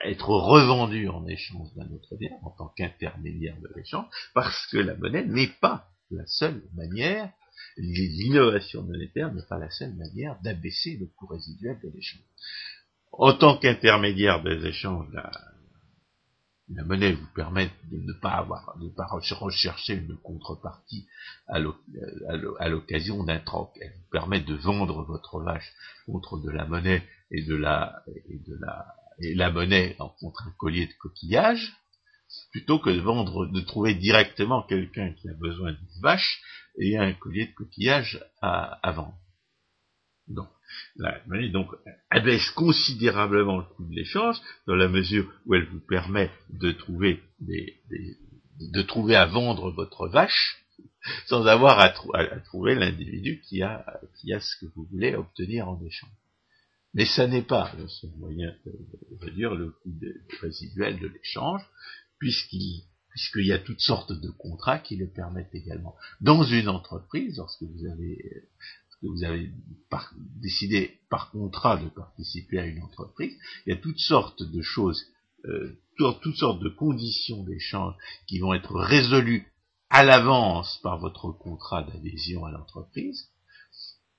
[0.01, 4.95] être revendue en échange d'un autre bien, en tant qu'intermédiaire de l'échange, parce que la
[4.95, 7.31] monnaie n'est pas la seule manière,
[7.77, 12.21] l'innovation monétaire n'est pas la seule manière d'abaisser le coût résiduel de l'échange.
[13.13, 15.31] En tant qu'intermédiaire des échanges, la,
[16.76, 21.07] la monnaie vous permet de ne pas avoir, de ne pas rechercher une contrepartie
[21.47, 23.72] à l'occasion d'un troc.
[23.82, 25.72] Elle vous permet de vendre votre vache
[26.05, 30.47] contre de la monnaie et de la, et de la, et la monnaie en contre
[30.47, 31.74] un collier de coquillage,
[32.51, 36.41] plutôt que de vendre, de trouver directement quelqu'un qui a besoin d'une vache
[36.78, 39.17] et un collier de coquillage à, à vendre.
[40.28, 40.47] Donc,
[40.95, 41.70] la monnaie donc
[42.09, 47.24] abaisse considérablement le coût de l'échange dans la mesure où elle vous permet de trouver
[47.39, 50.65] de trouver à vendre votre vache
[51.28, 51.89] sans avoir à,
[52.41, 53.84] trouver l'individu qui a
[54.24, 56.09] ce que vous voulez obtenir en échange.
[56.93, 58.74] Mais ça n'est pas le seul moyen de
[59.22, 59.93] réduire le coût
[60.41, 61.61] résiduel de l'échange,
[62.17, 65.95] puisqu'il y a toutes sortes de contrats qui le permettent également.
[66.20, 68.47] Dans une entreprise, lorsque vous avez
[69.02, 69.52] que vous avez
[70.41, 75.06] décidé par contrat de participer à une entreprise, il y a toutes sortes de choses,
[75.45, 77.95] euh, toutes sortes de conditions d'échange
[78.28, 79.47] qui vont être résolues
[79.89, 83.30] à l'avance par votre contrat d'adhésion à l'entreprise,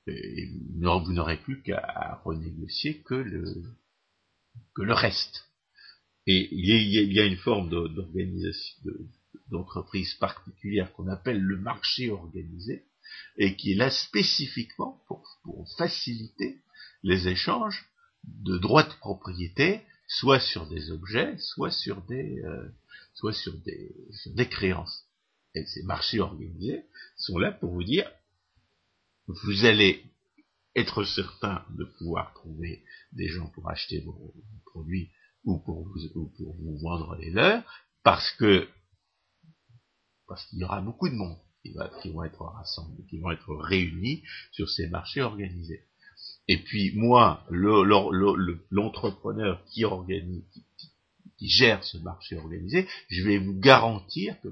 [0.06, 3.62] et vous n'aurez plus qu'à renégocier que le,
[4.74, 5.44] que le reste.
[6.26, 8.76] Et il y a, une forme d'organisation,
[9.48, 12.84] d'entreprise particulière qu'on appelle le marché organisé,
[13.36, 15.24] et qui est là spécifiquement pour,
[15.76, 16.60] faciliter
[17.02, 17.86] les échanges
[18.24, 22.68] de droits de propriété, soit sur des objets, soit sur des, euh,
[23.14, 25.04] soit sur des, sur des créances.
[25.54, 26.84] Et ces marchés organisés
[27.16, 28.10] sont là pour vous dire,
[29.26, 30.04] vous allez
[30.76, 34.34] être certain de pouvoir trouver des gens pour acheter vos,
[34.66, 35.10] produits
[35.44, 37.64] ou pour vous, pour vous vendre les leurs,
[38.02, 38.68] parce que
[40.28, 43.54] parce qu'il y aura beaucoup de monde qui, va, vont être rassemblés, qui vont être
[43.54, 45.84] réunis sur ces marchés organisés.
[46.48, 47.44] Et puis moi,
[48.70, 50.42] l'entrepreneur qui organise,
[51.38, 54.48] qui, gère ce marché organisé, je vais vous garantir que,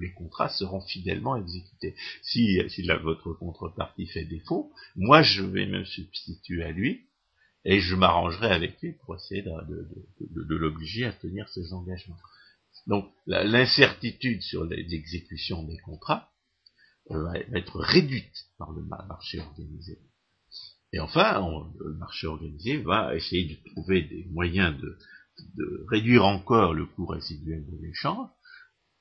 [0.00, 1.94] les, contrats seront fidèlement exécutés.
[2.22, 2.60] Si,
[3.02, 7.06] votre contrepartie fait défaut, moi je vais me substituer à lui
[7.64, 9.50] et je m'arrangerai avec lui pour essayer de,
[10.20, 12.18] de l'obliger à tenir ses engagements.
[12.86, 16.30] Donc l'incertitude sur l'exécution des contrats
[17.10, 19.98] euh, va être réduite par le marché organisé.
[20.92, 21.40] Et enfin,
[21.78, 24.98] le marché organisé va essayer de trouver des moyens de,
[25.88, 28.28] réduire encore le coût résiduel de l'échange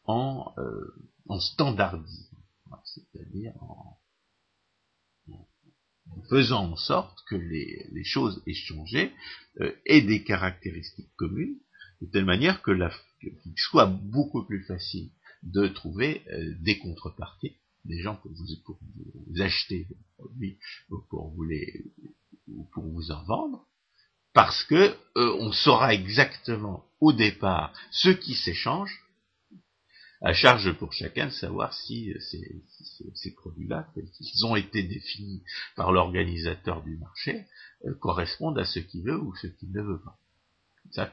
[0.06, 2.38] en, euh, standardisant,
[2.86, 4.00] c'est-à-dire en,
[6.30, 9.12] faisant en sorte que les, choses échangées
[9.60, 11.58] euh, aient des caractéristiques communes
[12.02, 12.72] de telle manière que
[13.22, 15.10] qu'il soit beaucoup plus facile
[15.44, 17.56] de trouver euh, des contreparties,
[17.86, 20.58] des gens pour vous, acheter des produits
[20.90, 21.86] ou pour vous les
[22.48, 23.66] ou pour vous en vendre,
[24.34, 29.04] parce que euh, on saura exactement au départ ce qui s'échange,
[30.22, 32.64] à charge pour chacun de savoir si ces,
[33.16, 35.44] ces, produits-là, qu'ils ont été définis
[35.76, 37.46] par l'organisateur du marché,
[37.86, 40.21] euh, correspondent à ce qu'il veut ou ce qu'il ne veut pas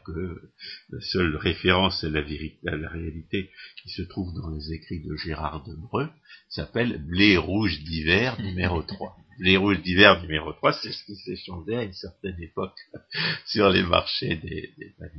[0.05, 0.51] que
[0.91, 3.51] la seule référence à la, vérité, à la réalité
[3.83, 6.09] qui se trouve dans les écrits de Gérard Debreu
[6.49, 9.17] s'appelle Blé rouge d'hiver numéro 3.
[9.39, 12.77] Blé rouge d'hiver numéro 3, c'est ce qui s'échangeait à une certaine époque
[13.47, 14.75] sur les marchés des,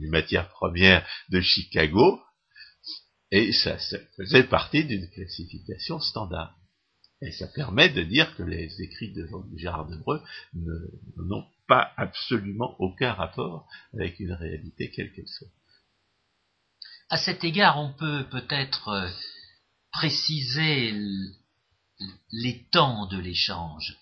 [0.09, 2.19] matières premières de Chicago,
[3.31, 3.77] et ça
[4.17, 6.55] faisait partie d'une classification standard.
[7.21, 10.21] Et ça permet de dire que les écrits de Gérard Debreu
[10.53, 15.47] n'ont absolument aucun rapport avec une réalité quelle qu'elle soit.
[17.09, 19.09] À cet égard, on peut peut-être euh,
[19.91, 20.93] préciser
[22.31, 23.97] les temps de l'échange.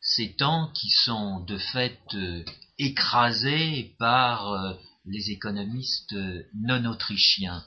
[0.00, 2.44] Ces temps qui sont de fait euh,
[2.78, 4.74] écrasés par euh,
[5.06, 6.14] les économistes
[6.54, 7.64] non autrichiens.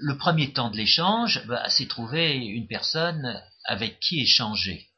[0.00, 4.88] Le premier temps de l'échange, bah, c'est trouver une personne avec qui échanger.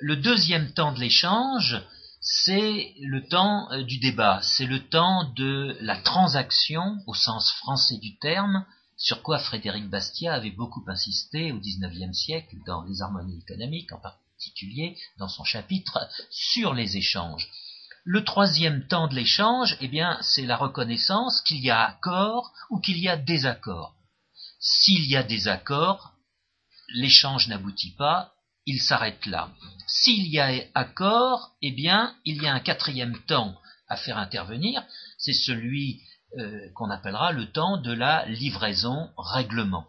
[0.00, 1.80] Le deuxième temps de l'échange,
[2.22, 7.98] c'est le temps euh, du débat, c'est le temps de la transaction au sens français
[7.98, 8.64] du terme,
[8.96, 13.98] sur quoi Frédéric Bastiat avait beaucoup insisté au XIXe siècle dans les harmonies économiques, en
[13.98, 15.98] particulier dans son chapitre
[16.30, 17.50] sur les échanges.
[18.04, 22.78] Le troisième temps de l'échange, eh bien, c'est la reconnaissance qu'il y a accord ou
[22.78, 23.96] qu'il y a désaccord.
[24.60, 26.12] S'il y a désaccord,
[26.94, 28.31] l'échange n'aboutit pas,
[28.66, 29.50] il s'arrête là.
[29.86, 33.56] S'il y a accord, eh bien, il y a un quatrième temps
[33.88, 34.84] à faire intervenir,
[35.18, 36.02] c'est celui
[36.38, 39.86] euh, qu'on appellera le temps de la livraison règlement.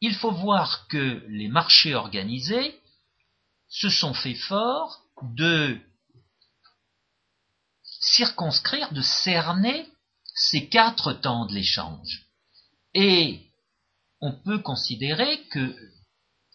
[0.00, 2.78] Il faut voir que les marchés organisés
[3.68, 5.80] se sont fait fort de
[7.84, 9.88] circonscrire, de cerner
[10.34, 12.26] ces quatre temps de l'échange.
[12.92, 13.40] Et
[14.20, 15.74] on peut considérer que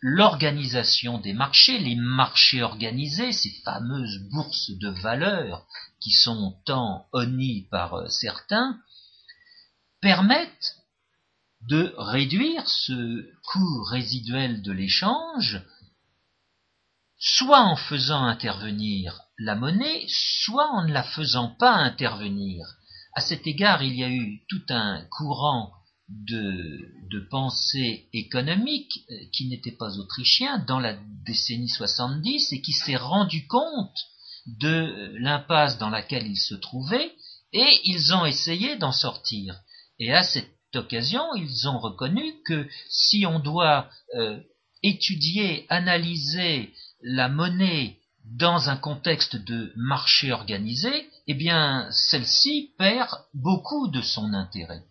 [0.01, 5.65] l'organisation des marchés, les marchés organisés, ces fameuses bourses de valeur
[5.99, 8.79] qui sont tant honnies par euh, certains,
[10.01, 10.77] permettent
[11.67, 15.61] de réduire ce coût résiduel de l'échange,
[17.17, 22.65] soit en faisant intervenir la monnaie, soit en ne la faisant pas intervenir.
[23.13, 25.73] À cet égard, il y a eu tout un courant
[26.09, 32.95] de, pensée économique euh, qui n'était pas autrichien dans la décennie 70 et qui s'est
[32.95, 33.97] rendu compte
[34.47, 37.11] de euh, l'impasse dans laquelle il se trouvait
[37.53, 39.59] et ils ont essayé d'en sortir.
[39.99, 44.39] Et à cette occasion, ils ont reconnu que si on doit euh,
[44.81, 53.87] étudier, analyser la monnaie dans un contexte de marché organisé, eh bien, celle-ci perd beaucoup
[53.87, 54.83] de son intérêt.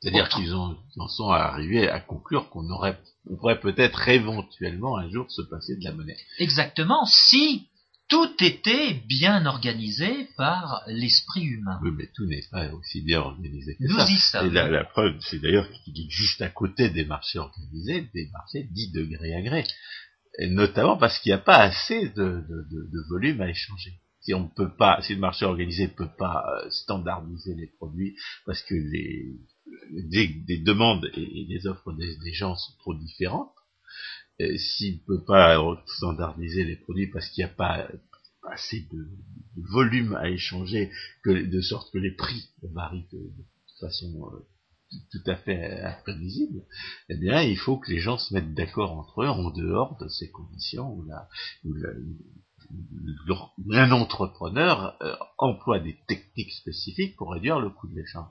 [0.00, 2.98] C'est-à-dire qu'ils en sont arrivés à conclure qu'on aurait,
[3.28, 6.16] on pourrait peut-être éventuellement un jour se passer de la monnaie.
[6.38, 7.66] Exactement, si
[8.08, 11.78] tout était bien organisé par l'esprit humain.
[11.82, 14.08] Oui, mais tout n'est pas aussi bien organisé que Nous ça.
[14.10, 14.46] y sommes.
[14.46, 18.28] Et la, la preuve, c'est d'ailleurs qu'il dit juste à côté des marchés organisés, des
[18.32, 19.64] marchés dits de gré à gré.
[20.38, 23.92] Et notamment parce qu'il n'y a pas assez de, de, de, de volume à échanger.
[24.22, 28.16] Si on peut pas, si le marché organisé ne peut pas euh, standardiser les produits,
[28.44, 29.36] parce que les,
[29.90, 33.54] des, des demandes et, des offres des, gens sont trop différentes,
[34.38, 37.88] et s'il ne peut pas standardiser les produits parce qu'il n'y a pas
[38.50, 39.08] assez de,
[39.56, 40.90] volume à échanger,
[41.26, 43.30] de sorte que les prix varient de,
[43.80, 44.46] façon euh,
[45.10, 46.64] tout à fait imprévisible,
[47.08, 50.08] eh bien, il faut que les gens se mettent d'accord entre eux en dehors de
[50.08, 51.06] ces conditions où,
[53.72, 58.28] un entrepreneur euh, emploie des techniques spécifiques pour réduire le coût de l'échange.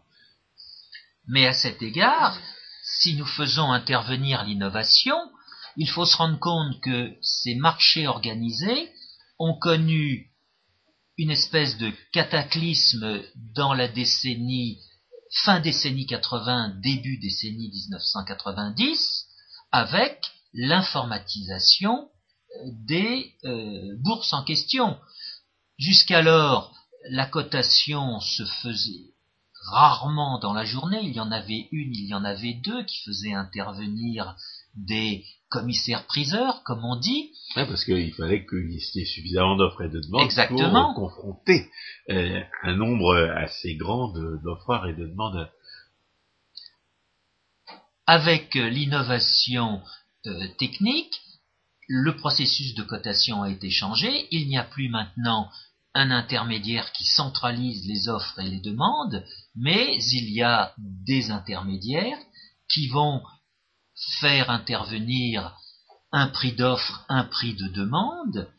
[1.30, 2.40] Mais à cet égard,
[2.84, 5.16] si nous faisons intervenir l'innovation,
[5.78, 8.92] il faut se rendre compte que ces marchés organisés
[9.38, 10.32] ont connu
[11.18, 13.22] une espèce de cataclysme
[13.56, 14.80] dans la décennie,
[15.44, 19.28] fin décennie 80, début décennie 1990,
[19.72, 24.98] avec l'informatisation euh, des euh, bourses en question.
[25.78, 26.74] Jusqu'alors,
[27.12, 29.14] la cotation se faisait
[29.68, 33.00] rarement dans la journée, il y en avait une, il y en avait deux qui
[33.04, 34.36] faisaient intervenir
[34.76, 39.90] des commissaires-priseurs, comme on dit, Ouais, parce qu'il fallait qu'il y ait suffisamment d'offres et
[39.90, 40.94] de demandes Exactement.
[40.94, 41.68] pour confronter
[42.10, 45.52] euh, un nombre assez grand d'offreurs et de demandeurs.
[48.06, 49.82] avec euh, l'innovation
[50.26, 51.22] euh, technique,
[51.88, 54.28] le processus de cotation a été changé.
[54.32, 55.50] Il n'y a plus maintenant
[55.94, 59.26] un intermédiaire qui centralise les offres et les demandes,
[59.56, 62.20] mais il y a des intermédiaires
[62.72, 63.22] qui vont
[64.20, 65.58] faire intervenir
[66.12, 68.52] un prix d'offre, un prix de demande,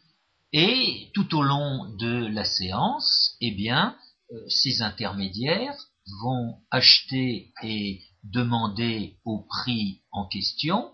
[0.53, 3.97] et tout au long de la séance, eh bien,
[4.33, 5.77] euh, ces intermédiaires
[6.23, 10.91] vont acheter et demander au prix en question,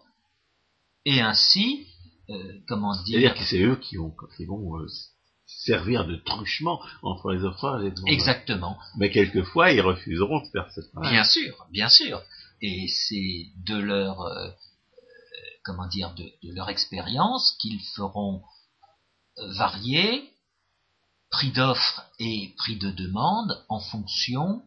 [1.04, 1.86] et ainsi,
[2.28, 4.86] euh, comment C'est-à-dire dire, que c'est eux qui, ont, euh,
[5.46, 8.12] servir de truchement entre les offreurs et les demandeurs.
[8.14, 11.10] exactement, Mais quelquefois, ils refuseront de faire ce travail.
[11.12, 12.20] bien sûr, bien sûr,
[12.62, 14.52] et c'est de leur, euh, euh,
[15.64, 18.42] comment dire, de, de leur expérience qu'ils feront
[19.38, 20.30] euh, varier
[21.30, 24.62] prix d'offre et prix de demande en fonction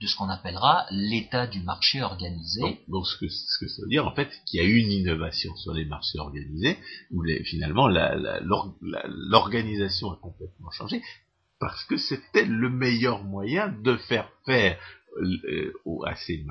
[0.00, 2.80] de ce qu'on appellera l'état du marché organisé.
[2.88, 5.54] Donc, ce, que, ce que ça veut dire, en fait, qu'il y a une innovation
[5.56, 6.78] sur les marchés organisés,
[7.10, 11.02] où finalement l'organisation a complètement changé,
[11.60, 14.78] parce que c'était le meilleur moyen de faire faire
[15.16, 15.72] euh,
[16.06, 16.44] à, ces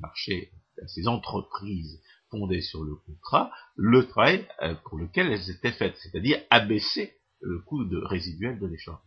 [0.00, 5.72] marchés, à ces entreprises fondées sur le contrat, le travail euh, pour lequel elles étaient
[5.72, 8.98] faites, c'est-à-dire abaisser le coût résiduel de l'échange.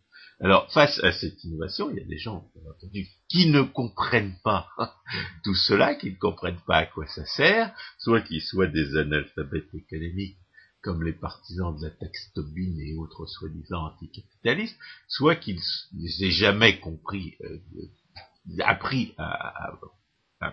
[0.42, 4.38] Alors, face à cette innovation, il y a des gens, bien entendu, qui ne comprennent
[4.44, 4.68] pas
[5.44, 9.74] tout cela, qui ne comprennent pas à quoi ça sert, soit qu'ils soient des analphabètes
[9.74, 10.38] économiques,
[10.82, 14.78] comme les partisans de la taxe Tobin et autres soi-disant anticapitalistes,
[15.08, 15.60] soit qu'ils
[15.94, 19.78] n'aient jamais compris, euh, euh, appris à,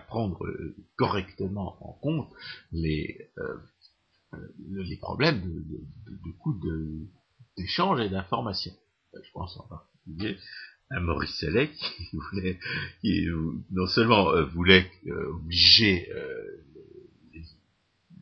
[0.07, 2.31] prendre euh, correctement en compte
[2.71, 3.29] les,
[5.01, 7.07] problèmes de, de, de- de-
[7.57, 8.73] d'échange et d'information.
[9.13, 10.37] Euh, Je pense en particulier
[10.89, 12.59] à Maurice Allais qui voulait,
[13.01, 13.25] qui
[13.71, 16.07] non seulement euh, voulait euh, obliger
[17.33, 17.43] les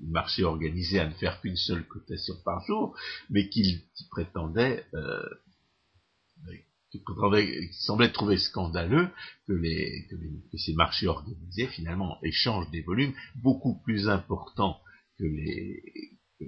[0.02, 2.96] marchés organisés à ne faire qu'une seule cotation par jour,
[3.30, 5.22] mais qu'il qui prétendait, euh,
[6.92, 7.02] qui
[7.74, 9.08] semblait trouver scandaleux
[9.48, 14.82] que, les, que, les- que ces marchés organisés finalement échangent des volumes beaucoup plus importants
[15.18, 15.82] que les
[16.40, 16.46] que,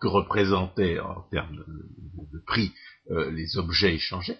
[0.00, 2.72] que représentaient en termes de, prix
[3.10, 4.36] euh, les objets échangés.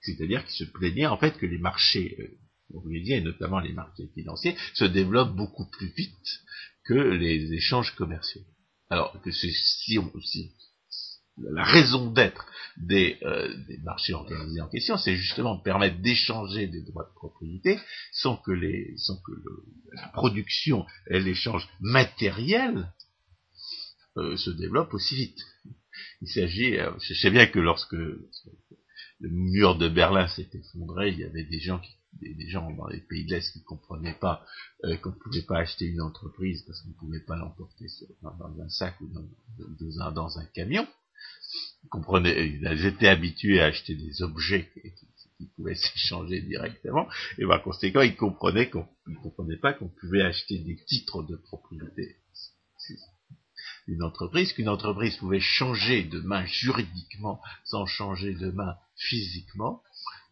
[0.00, 2.38] C'est-à-dire qu'ils se plaignaient en fait que les marchés euh,
[3.06, 6.40] et notamment les marchés financiers, se développent beaucoup plus vite
[6.84, 8.42] que les échanges commerciaux.
[8.90, 9.98] Alors que si si
[11.38, 16.82] la raison d'être des, euh, des marchés organisés en question, c'est justement permettre d'échanger des
[16.82, 17.78] droits de propriété
[18.12, 19.32] sans que les sans que
[19.94, 22.92] la production et l'échange matériel
[24.16, 25.40] euh, se développent aussi vite.
[26.20, 28.28] Il s'agit, euh, je sais bien que lorsque le
[29.20, 33.00] mur de Berlin s'est effondré, il y avait des gens qui des, gens dans les
[33.00, 34.44] pays de l'Est qui comprenaient pas
[34.84, 37.86] euh, qu'on ne pouvait pas acheter une entreprise parce qu'on ne pouvait pas l'emporter
[38.22, 40.86] dans, un sac ou dans, un, dans un camion.
[41.84, 44.70] Ils comprenaient, ils étaient habitués à acheter des objets
[45.38, 47.08] qui, pouvaient s'échanger directement,
[47.38, 51.36] et par conséquent, ils comprenaient qu'on ils comprenaient pas qu'on pouvait acheter des titres de
[51.36, 52.16] propriété.
[53.92, 59.82] Qu'une entreprise, qu'une entreprise pouvait changer de main juridiquement sans changer de main physiquement,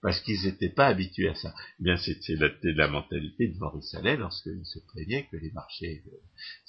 [0.00, 1.54] parce qu'ils n'étaient pas habitués à ça.
[1.78, 6.02] Eh bien, c'était la, la, mentalité de Maurice Allais lorsqu'il se plaignait que les marchés,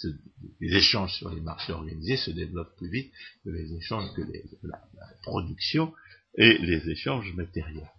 [0.03, 0.09] euh,
[0.59, 3.13] les échanges sur les marchés organisés se développent plus vite
[3.45, 4.23] que les échanges, que
[4.63, 4.81] la,
[5.21, 5.93] production
[6.35, 7.89] et les échanges matériels.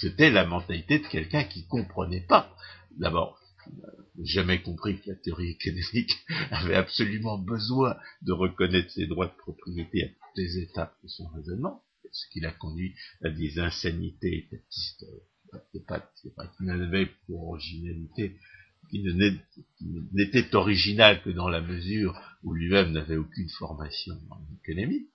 [0.00, 2.56] C'était la mentalité de quelqu'un qui comprenait pas.
[2.96, 3.38] D'abord,
[4.22, 6.12] jamais compris que la théorie économique
[6.50, 11.26] avait absolument besoin de reconnaître ses droits de propriété à toutes les étapes de son
[11.28, 15.06] raisonnement ce qui l'a conduit à des insanités étatistes,
[15.72, 15.84] c'est
[16.56, 18.36] qu'il n'avait pour originalité,
[18.90, 19.02] qui
[20.12, 25.08] n'était original que dans la mesure où lui-même n'avait aucune formation en économie.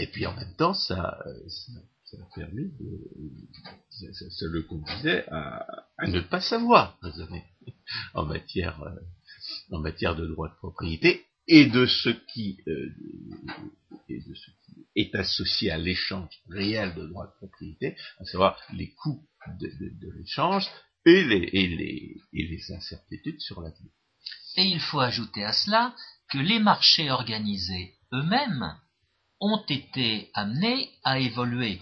[0.00, 1.72] Et puis en même temps, ça, ça,
[2.20, 7.44] a permis de, ça, le conduisait à, ne pas savoir raisonner
[8.14, 8.90] en matière, euh,
[9.70, 12.94] en matière de droit de propriété et de ce qui, euh,
[14.08, 18.58] et de ce qui est associé à l'échange réel de droits de propriété, à savoir
[18.72, 19.26] les coûts
[19.60, 20.66] de, l'échange
[21.04, 23.90] et les, et, les, et les incertitudes sur l'avenir.
[24.56, 25.94] Et il faut ajouter à cela
[26.30, 28.74] que les marchés organisés eux-mêmes
[29.40, 31.80] ont été amenés à évoluer.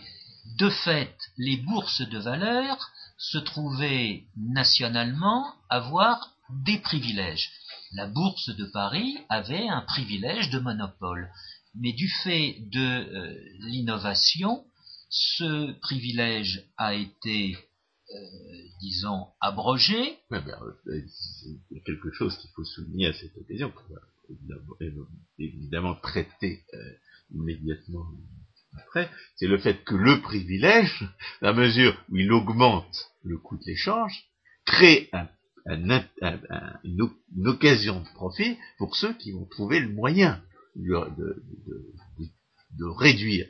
[0.59, 7.51] De fait, les bourses de valeur se trouvaient nationalement avoir des privilèges
[7.95, 11.31] la bourse de Paris avait un privilège de monopole.
[11.75, 14.65] Mais du fait de euh, l'innovation,
[15.09, 17.57] ce privilège a été,
[18.11, 18.15] euh,
[18.81, 20.19] disons, abrogé.
[20.33, 21.01] Euh,
[21.71, 23.73] y a quelque chose qu'il faut souligner à cette occasion,
[24.49, 24.57] va
[25.39, 26.65] évidemment traiter
[27.35, 28.07] immédiatement
[28.79, 31.09] après, c'est le fait que le privilège,
[31.41, 34.25] à mesure où il augmente le coût de l'échange,
[34.65, 35.29] crée un
[35.67, 40.43] une, occasion de profit pour ceux qui vont trouver le moyen
[40.77, 40.97] de,
[42.99, 43.47] réduire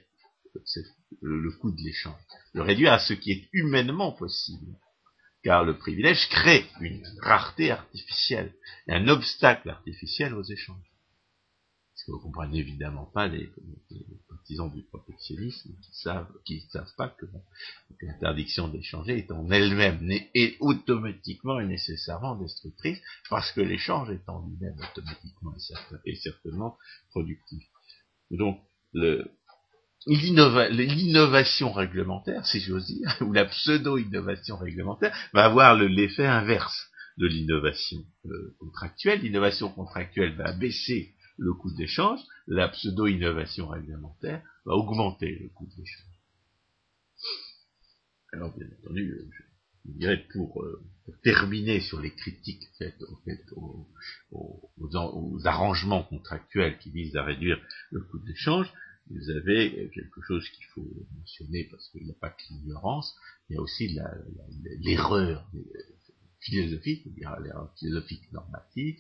[1.21, 2.21] le, coût de l'échange,
[2.55, 4.77] de réduire à ce qui est humainement possible.
[5.43, 8.55] Car le privilège crée une rareté artificielle,
[8.89, 10.92] un obstacle artificiel aux échanges.
[12.03, 13.49] Parce que vous comprenez évidemment pas les,
[14.29, 17.27] partisans du protectionnisme qui savent, qui savent pas que,
[18.01, 22.99] l'interdiction d'échanger est en elle-même et automatiquement et nécessairement destructrice,
[23.31, 25.55] parce que l'échange est en lui-même automatiquement
[26.05, 26.77] et, certainement
[27.11, 27.63] productif.
[28.33, 28.61] Donc,
[30.07, 38.05] l'innovation réglementaire, si j'ose dire, ou la pseudo-innovation réglementaire, va avoir l'effet inverse de l'innovation
[38.27, 39.21] euh, contractuelle.
[39.21, 46.13] L'innovation contractuelle va baisser le coût d'échange, la pseudo-innovation réglementaire va augmenter le coût d'échange.
[48.33, 49.31] Alors, bien entendu, euh,
[49.85, 50.83] je dirais pour, euh,
[51.23, 53.03] terminer sur les critiques faites,
[54.31, 54.97] aux,
[55.45, 57.61] arrangements contractuels qui visent à réduire
[57.91, 58.73] le coût d'échange,
[59.11, 63.15] vous avez quelque chose qu'il faut mentionner parce qu'il n'y a pas que l'ignorance,
[63.49, 63.99] il y a aussi
[64.81, 65.51] l'erreur
[66.43, 68.97] philosophique, l'erreur philosophique normative,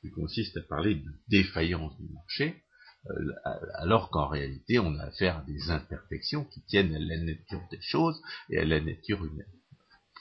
[0.00, 2.62] qui consiste à parler de défaillance du marché,
[3.06, 3.32] euh,
[3.74, 7.80] alors qu'en réalité on a affaire à des imperfections qui tiennent à la nature des
[7.80, 8.20] choses
[8.50, 9.46] et à la nature humaine.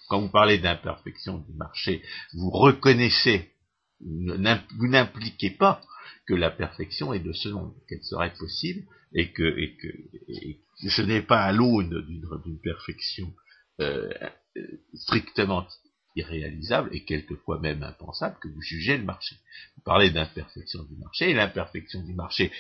[0.10, 2.02] Quand vous parlez d'imperfection du marché,
[2.34, 3.52] vous reconnaissez,
[4.00, 5.82] vous n'impliquez pas
[6.28, 9.88] que la perfection est de ce monde, qu'elle serait possible, et que, et que,
[10.90, 13.34] ce n'est pas à l'aune d'une perfection
[13.80, 14.10] euh,
[14.94, 15.68] strictement
[16.18, 19.36] irréalisable et quelquefois même impensable que vous jugez le marché.
[19.76, 22.52] Vous parlez d'imperfection du marché, et l'imperfection du marché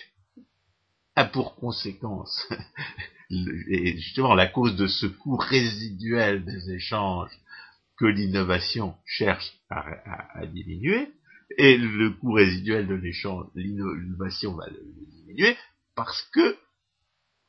[1.16, 2.48] a pour conséquence
[3.30, 7.32] justement la cause de ce coût résiduel des échanges
[7.98, 11.12] que l'innovation cherche à, diminuer,
[11.58, 14.80] et le coût résiduel de l'échange, l'innovation va le,
[15.10, 15.58] diminuer,
[15.96, 16.56] parce que,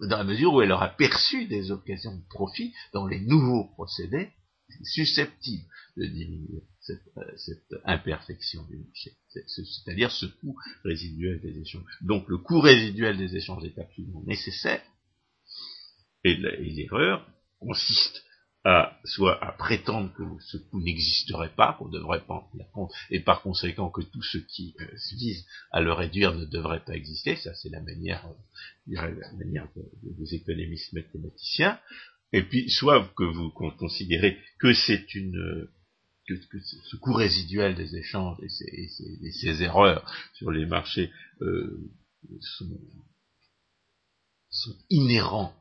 [0.01, 4.31] dans la mesure où elle aura perçu des occasions de profit dans les nouveaux procédés
[4.83, 5.65] susceptible
[5.97, 7.03] de diminuer cette,
[7.73, 11.85] euh, imperfection du marché, c'est-à-dire ce coût résiduel des échanges.
[12.03, 14.83] Donc le coût résiduel des échanges est absolument nécessaire,
[16.25, 17.27] et l'erreur
[17.59, 18.23] consiste
[18.65, 22.93] à soit à prétendre que ce coût n'existerait pas, qu'on devrait pas en tenir compte,
[23.11, 26.95] et par conséquent que tout ce qui euh, vise à le réduire ne devrait pas
[26.95, 29.69] exister, ça c'est la manière, euh, la manière
[30.03, 31.79] des économistes mathématiciens,
[32.33, 35.69] et puis soit que vous considérez que c'est une
[36.27, 40.05] que, ce coût résiduel des échanges et ces, erreurs
[40.35, 41.11] sur les marchés
[41.41, 41.91] euh,
[42.41, 42.79] sont,
[44.91, 45.55] inhérents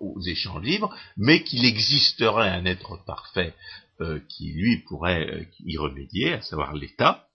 [0.00, 3.54] aux échanges libres, mais qu'il existerait un être parfait
[4.00, 7.28] euh, qui lui pourrait euh, y remédier, à savoir l'État,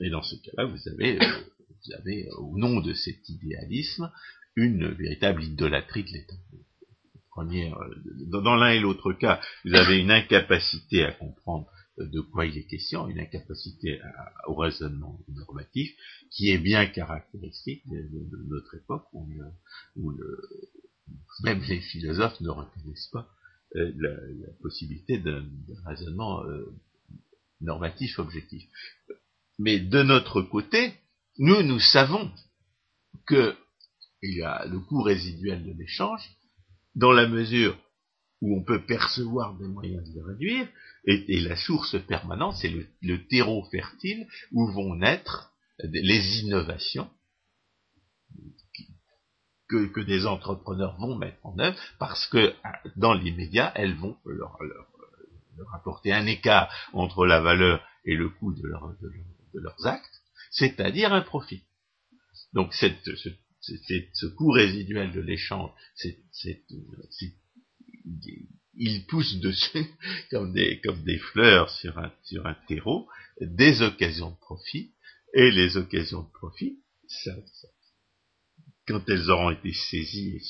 [0.00, 4.10] Et dans ce cas-là, euh, vous avez, au nom de cet idéalisme,
[4.58, 6.34] une véritable idolâtrie de l'État.
[8.26, 12.66] Dans l'un et l'autre cas, vous avez une incapacité à comprendre de quoi il est
[12.66, 14.00] question, une incapacité
[14.48, 15.90] au raisonnement normatif
[16.32, 20.12] qui est bien caractéristique de, notre époque où,
[21.44, 23.28] même les philosophes ne reconnaissent pas
[23.76, 25.44] euh, la, possibilité d'un
[25.86, 26.74] raisonnement euh,
[27.60, 28.64] normatif objectif.
[29.60, 30.94] Mais de notre côté,
[31.38, 32.32] nous, nous savons
[33.26, 33.54] que
[34.22, 36.22] il y a le coût résiduel de l'échange,
[36.94, 37.78] dans la mesure
[38.40, 40.68] où on peut percevoir des moyens de le réduire,
[41.04, 45.52] et, la source permanente, c'est le, terreau fertile où vont naître
[45.82, 47.08] les innovations
[49.68, 52.54] que, des entrepreneurs vont mettre en œuvre, parce que
[52.96, 54.58] dans l'immédiat, elles vont leur,
[55.74, 61.64] apporter un écart entre la valeur et le coût de, leurs actes, c'est-à-dire un profit.
[62.52, 63.28] Donc cette, ce,
[64.14, 66.18] ce coût résiduel de l'échange, c'est
[68.78, 69.86] il pousse dessus
[70.30, 73.08] comme des, comme des fleurs sur un, sur un terreau,
[73.40, 74.92] des occasions de profit,
[75.34, 76.78] et les occasions de profit,
[78.86, 80.40] quand elles auront été saisies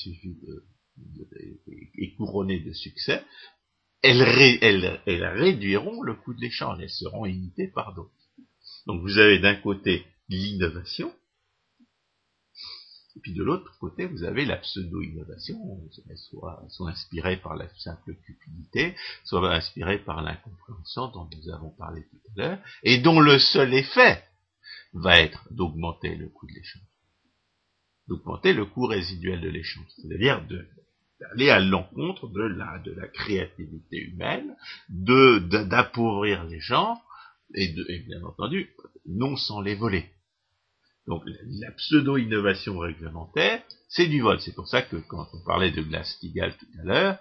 [1.97, 3.23] et couronnées de succès,
[4.01, 4.21] elles,
[4.61, 8.13] elles, elles réduiront le coût de l'échange, elles seront imitées par d'autres.
[8.85, 11.13] Donc vous avez d'un côté l'innovation,
[13.15, 15.57] et puis de l'autre côté, vous avez la pseudo-innovation,
[16.15, 22.17] soit, inspirée par la simple cupidité, soit inspirée par l'incompréhension dont nous avons parlé tout
[22.31, 24.23] à l'heure, et dont le seul effet
[24.93, 26.83] va être d'augmenter le coût de l'échange.
[28.07, 29.85] D'augmenter le coût résiduel de l'échange.
[29.97, 30.45] C'est-à-dire
[31.19, 34.55] d'aller à l'encontre de la, créativité humaine,
[34.89, 37.01] d'appauvrir les gens,
[37.55, 37.73] et
[38.07, 38.69] bien entendu,
[39.07, 40.11] non sans les voler.
[41.09, 44.39] Donc la pseudo-innovation réglementaire, c'est du vol.
[44.41, 47.17] C'est pour ça que quand on parlait de Glass-Steagall tout à l'heure,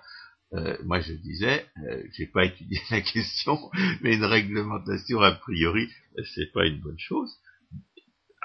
[0.52, 3.58] euh, moi je disais, euh, j'ai pas étudié la question,
[4.02, 5.88] mais une réglementation a priori,
[6.34, 7.34] c'est pas une bonne chose.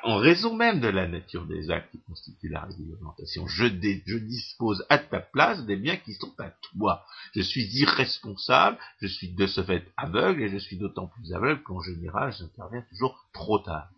[0.06, 3.66] En raison même de la nature des actes qui constituent la réglementation, je,
[4.06, 7.06] je dispose à ta place des biens qui sont à toi.
[7.36, 11.64] Je suis irresponsable, je suis de ce fait aveugle, et je suis d'autant plus aveugle
[11.64, 13.90] qu'en général j'interviens toujours trop tard.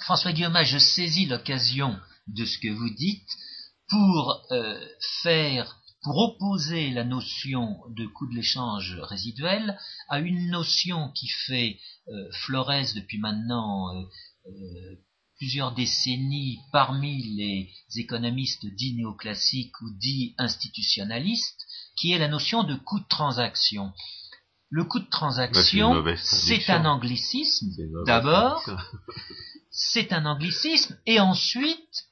[0.00, 3.30] François Guillaume, je saisis l'occasion de ce que vous dites
[3.88, 4.78] pour euh,
[5.22, 9.78] faire, pour opposer la notion de coût de l'échange résiduel
[10.08, 11.78] à une notion qui fait
[12.08, 12.28] euh,
[12.94, 14.96] depuis maintenant euh,
[15.38, 21.66] plusieurs décennies parmi les économistes dits néoclassiques ou dits institutionnalistes,
[21.96, 23.92] qui est la notion de coût de transaction.
[24.68, 27.68] Le coût de transaction, c'est un anglicisme,
[28.04, 28.62] d'abord,
[29.76, 32.06] c'est un anglicisme, et ensuite,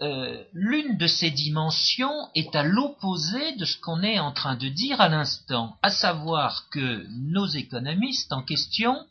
[0.00, 4.68] euh, l'une de ces dimensions est à l'opposé de ce qu'on est en train de
[4.68, 9.06] dire à l'instant, à savoir que nos économistes en question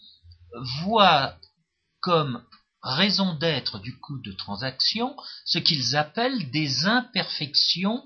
[0.83, 1.37] voient
[2.01, 2.43] comme
[2.81, 8.03] raison d'être du coût de transaction ce qu'ils appellent des imperfections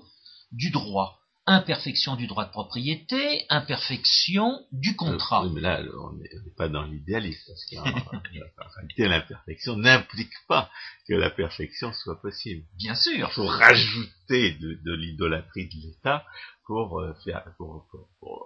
[0.52, 5.44] du droit imperfection du droit de propriété, imperfection du euh, contrat.
[5.44, 10.70] oui, mais là, on n'est pas dans l'idéalisme, parce qu'en réalité, l'imperfection n'implique pas
[11.08, 12.64] que la perfection soit possible.
[12.76, 13.28] Bien sûr.
[13.30, 16.24] Il faut rajouter de, l'idolâtrie de l'État
[16.64, 17.86] pour, euh, faire, pour,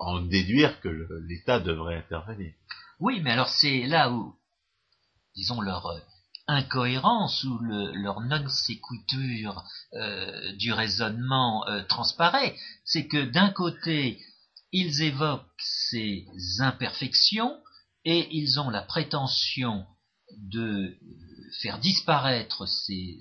[0.00, 2.52] en déduire que l'État devrait intervenir.
[2.98, 4.36] Oui, mais alors c'est là où,
[5.34, 5.86] disons, leur,
[6.50, 14.20] euh, incohérence ou leur non-séquiture euh, du raisonnement euh, transparaît, c'est que d'un côté,
[14.72, 16.26] ils évoquent ces
[16.60, 17.56] imperfections
[18.04, 19.84] et ils ont la prétention
[20.36, 20.96] de
[21.60, 23.18] faire disparaître ces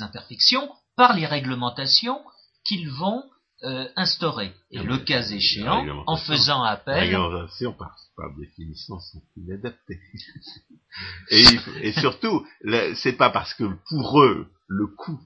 [0.00, 2.20] imperfections par les réglementations
[2.64, 3.24] qu'ils vont
[3.64, 4.52] euh, instauré.
[4.70, 6.94] Et le cas échéant, en faisant appel...
[6.94, 10.00] Les réglementations, par, par définition, sont inadaptées.
[11.30, 11.42] et,
[11.80, 12.46] et surtout,
[12.96, 15.18] c'est pas parce que pour eux, le coût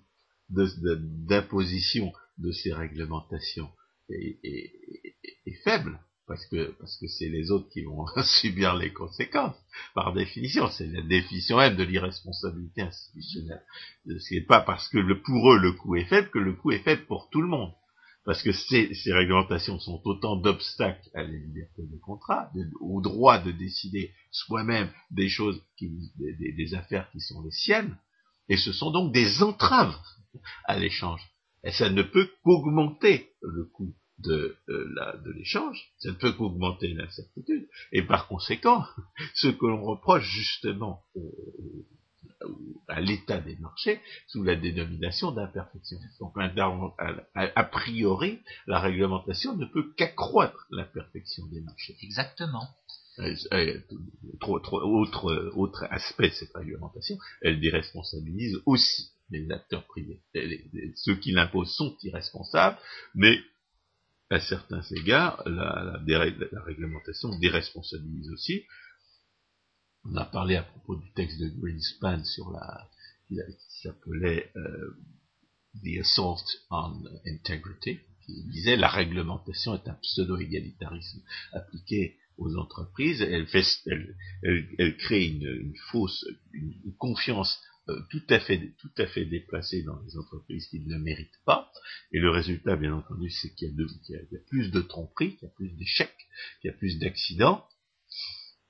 [0.50, 3.70] d'imposition de, ces réglementations
[4.08, 9.56] est, est, faible, parce que parce que c'est les autres qui vont subir les conséquences.
[9.94, 13.64] Par définition, c'est la définition même de l'irresponsabilité institutionnelle.
[14.20, 16.84] C'est pas parce que le, pour eux le coût est faible que le coût est
[16.84, 17.72] faible pour tout le monde
[18.24, 22.50] parce que ces, réglementations sont autant d'obstacles à la liberté de contrat,
[22.80, 27.96] au droit de décider soi-même des choses, qui, des, affaires qui sont les siennes,
[28.48, 29.96] et ce sont donc des entraves
[30.64, 31.22] à l'échange.
[31.64, 36.92] Et ça ne peut qu'augmenter le coût de, euh, de l'échange, ça ne peut qu'augmenter
[36.92, 38.84] l'incertitude, et par conséquent,
[39.34, 41.02] ce que l'on reproche justement
[42.88, 45.98] à l'état des marchés sous la dénomination d'imperfection.
[46.20, 46.34] Donc,
[47.34, 51.96] a, priori, la réglementation ne peut qu'accroître l'imperfection des marchés.
[52.02, 52.68] Exactement.
[53.18, 53.80] Euh, euh,
[54.42, 60.22] autre, autre aspect de cette réglementation, elle déresponsabilise aussi les acteurs privés.
[60.94, 62.78] ceux qui l'imposent sont irresponsables,
[63.14, 63.38] mais
[64.30, 68.64] à certains égards, la, la, réglementation déresponsabilise aussi.
[70.10, 72.88] On a parlé à propos du texte de Greenspan sur la
[73.28, 74.96] qui s'appelait euh,
[75.84, 83.46] The Assault on Integrity, qui disait la réglementation est un pseudo-égalitarisme appliqué aux entreprises, elle,
[83.48, 83.64] fait,
[84.98, 86.24] crée une, fausse
[86.98, 90.98] confiance euh, tout à fait tout à fait déplacé dans les entreprises qui ne le
[91.00, 91.70] méritent pas.
[92.12, 95.54] Et le résultat, bien entendu, c'est qu'il y, a plus de tromperies, qu'il y a
[95.54, 96.28] plus d'échecs,
[96.60, 97.64] qu'il y a plus d'accidents,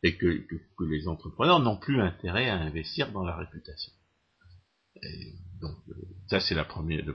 [0.02, 0.46] et que,
[0.76, 3.92] que, les entrepreneurs n'ont plus intérêt à investir dans la réputation.
[5.60, 5.94] donc euh,
[6.28, 6.64] ça c'est le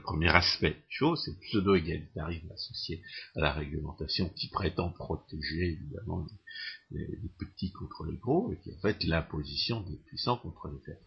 [0.00, 3.02] premier aspect chose, c'est le pseudo-égalitarisme associé
[3.36, 6.26] à la réglementation qui prétend protéger évidemment
[6.90, 7.06] les,
[7.38, 11.06] petits contre les gros et qui en fait l'imposition des puissants contre les faibles.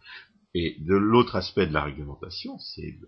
[0.54, 2.98] Et de l'autre aspect de la réglementation, c'est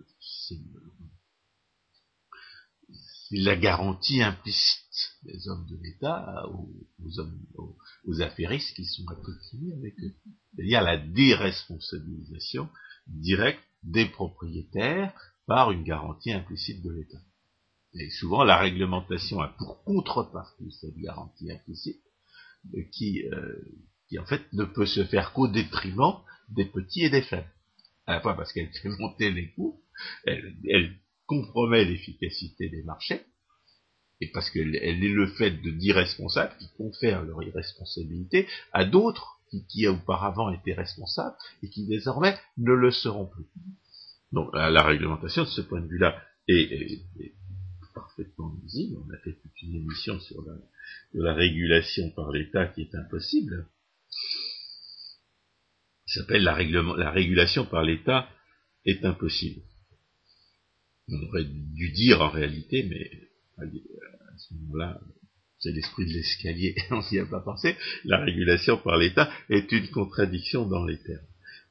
[3.30, 4.89] la garantie implicite
[5.22, 7.38] des hommes de l'État aux, hommes,
[8.04, 10.14] aux, affairistes qui sont à avec eux.
[10.54, 12.68] C'est-à-dire la déresponsabilisation
[13.06, 15.12] directe des propriétaires
[15.46, 17.20] par une garantie implicite de l'État.
[17.94, 22.02] Et souvent, la réglementation a pour contrepartie cette garantie implicite
[22.92, 23.58] qui, euh,
[24.08, 26.14] qui en fait ne peut se faire qu'au détriment
[26.50, 27.50] des petits et des faibles.
[28.06, 29.82] À la fois parce qu'elle fait monter les coûts,
[30.24, 30.96] elle,
[31.26, 33.22] compromet l'efficacité des marchés,
[34.20, 39.86] et parce qu'elle est le fait de d'irresponsables qui confèrent leur irresponsabilité à d'autres qui,
[39.88, 43.46] auparavant étaient responsables et qui désormais ne le seront plus.
[44.32, 47.02] Donc la, réglementation de ce point de vue-là est,
[47.92, 48.98] parfaitement visible.
[49.04, 50.54] On a fait toute une émission sur la,
[51.14, 53.66] la régulation par l'État qui est impossible
[56.06, 58.28] s'appelle la, la régulation par l'État
[58.84, 59.62] est impossible.
[61.08, 63.29] On aurait dû dire en réalité, mais
[63.62, 65.00] à ce moment-là,
[65.58, 69.88] c'est l'esprit de l'escalier, on n'y a pas pensé, la régulation par l'État est une
[69.90, 71.26] contradiction dans les termes.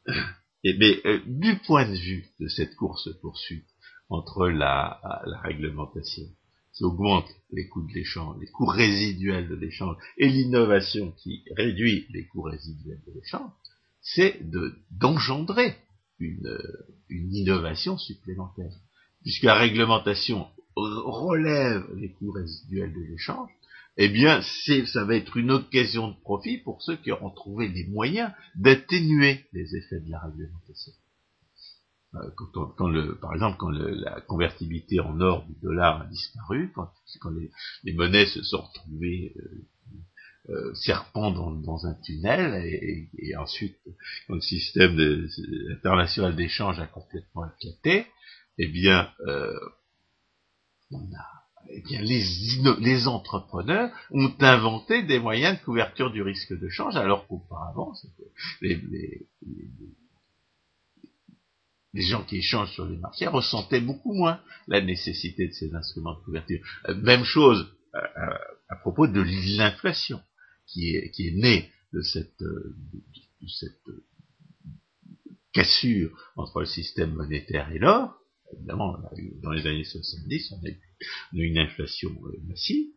[0.64, 3.66] Mais euh, du point de vue de cette course-poursuite
[4.10, 6.26] entre la, la réglementation
[6.74, 12.08] qui augmente les coûts de l'échange, les coûts résiduels de l'échange, et l'innovation qui réduit
[12.12, 13.52] les coûts résiduels de l'échange,
[14.02, 14.40] c'est
[14.92, 15.76] d'engendrer
[16.20, 16.58] une,
[17.10, 18.72] une innovation supplémentaire.
[19.24, 20.48] Puisque la réglementation
[20.80, 23.50] relève les coûts résiduels de l'échange,
[23.98, 27.86] eh bien, ça va être une occasion de profit pour ceux qui auront trouvé les
[27.88, 30.94] moyens d'atténuer les effets de la réglementation.
[32.16, 32.76] Euh, quand,
[33.22, 36.90] par exemple, quand la convertibilité en or du dollar a disparu, quand,
[37.84, 39.34] les, monnaies se sont retrouvées
[40.50, 40.74] euh, euh,
[41.14, 43.78] dans, un tunnel et, ensuite
[44.28, 45.28] quand le système
[45.72, 48.08] international d'échange a complètement éclaté,
[48.58, 49.54] eh bien, euh,
[51.72, 57.28] eh bien les, entrepreneurs ont inventé des moyens de couverture du risque de change, alors
[57.28, 57.94] qu'auparavant,
[58.62, 59.28] les,
[61.94, 66.24] gens qui échangent sur les marchés ressentaient beaucoup moins la nécessité de ces instruments de
[66.24, 66.60] couverture.
[66.88, 67.72] Euh, même chose
[68.70, 69.22] à propos de
[69.58, 70.22] l'inflation
[70.68, 72.76] qui est, qui est né de cette, euh,
[73.44, 74.06] euh,
[75.54, 78.16] cassure entre le système monétaire et l'or,
[78.54, 78.98] évidemment,
[79.42, 80.78] dans les années 70, on a eu,
[81.34, 82.88] une inflation euh, massive,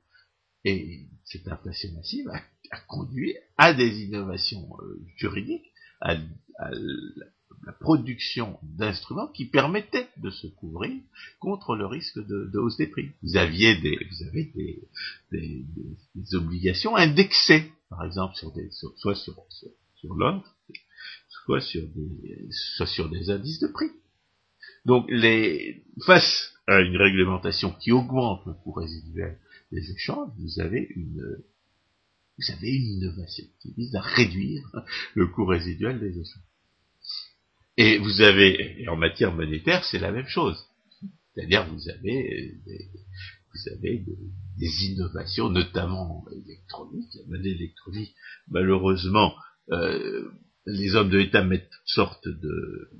[0.64, 4.68] et cette inflation massive a, conduit à des innovations
[5.16, 6.16] juridiques, à,
[7.64, 11.00] la production d'instruments qui permettaient de se couvrir
[11.38, 13.10] contre le risque de, hausse des prix.
[13.22, 14.52] Vous aviez des, vous avez
[15.30, 23.08] des, obligations indexées, par exemple, sur des, soit sur, sur, soit sur des, soit sur
[23.08, 23.90] des indices de prix.
[24.84, 29.38] Donc, les, face à une réglementation qui augmente le coût résiduel
[29.70, 31.36] des échanges, vous avez une,
[32.38, 34.62] vous avez une innovation qui vise à réduire
[35.14, 36.42] le coût résiduel des échanges.
[37.76, 40.58] Et vous avez, et en matière monétaire, c'est la même chose.
[41.34, 42.90] C'est-à-dire vous avez des,
[43.54, 44.04] vous avez
[44.58, 48.14] des, innovations, notamment électroniques, la monnaie électronique.
[48.48, 49.34] Malheureusement,
[49.70, 50.30] euh,
[50.66, 52.90] les hommes de l'État mettent toutes sortes de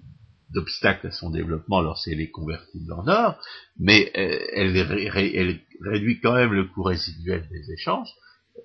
[0.53, 3.41] d'obstacle à son développement lorsqu'elle est convertie en or,
[3.79, 8.11] mais euh, elle, réduit quand même le coût résiduel des échanges,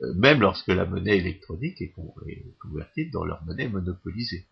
[0.01, 1.93] euh, même lorsque la monnaie électronique est,
[2.59, 4.45] convertie dans leur monnaie monopolisée.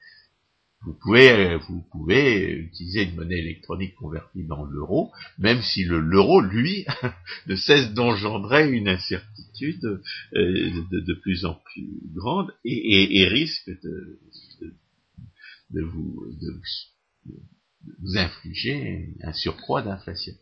[0.81, 6.85] Vous pouvez, euh, utiliser une monnaie électronique convertie dans l'euro, même si l'euro, lui,
[7.47, 9.81] ne cesse d'engendrer une incertitude
[10.33, 14.19] de, plus en plus grande et, risque de
[15.81, 16.61] vous, de, vous
[18.15, 20.33] infliger un surcroît d'inflation.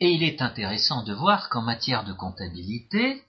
[0.00, 3.22] Et il est intéressant de voir qu'en matière de comptabilité,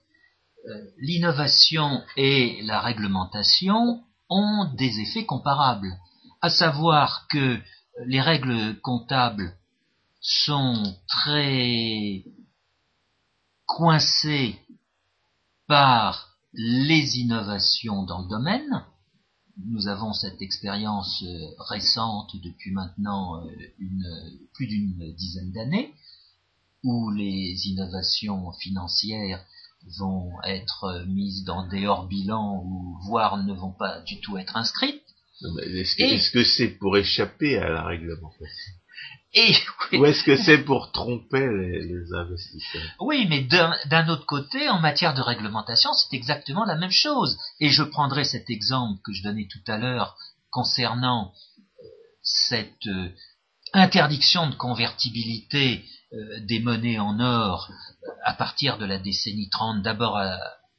[0.68, 5.92] euh, l'innovation et la réglementation ont des effets comparables,
[6.42, 7.58] à savoir que
[8.06, 9.56] les règles comptables
[10.20, 12.24] sont très
[13.64, 14.58] coincées
[15.66, 18.84] par les innovations dans le domaine,
[19.64, 24.04] nous avons cette expérience euh, récente depuis maintenant euh, une,
[24.54, 25.92] plus d'une dizaine d'années,
[26.84, 29.44] où les innovations financières
[29.98, 35.02] vont être mises dans des hors-bilans ou voire ne vont pas du tout être inscrites.
[35.68, 38.72] Est-ce que c'est pour échapper à la réglementation
[39.92, 45.14] ou est-ce que c'est pour tromper les, investisseurs Oui, mais d'un autre côté, en matière
[45.14, 47.36] de réglementation, c'est exactement la même chose.
[47.60, 50.16] Et je prendrai cet exemple que je donnais tout à l'heure
[50.50, 51.86] concernant euh,
[52.22, 53.10] cette euh,
[53.74, 57.70] interdiction de convertibilité euh, des monnaies en or
[58.24, 60.38] à partir de la décennie 30, d'abord à,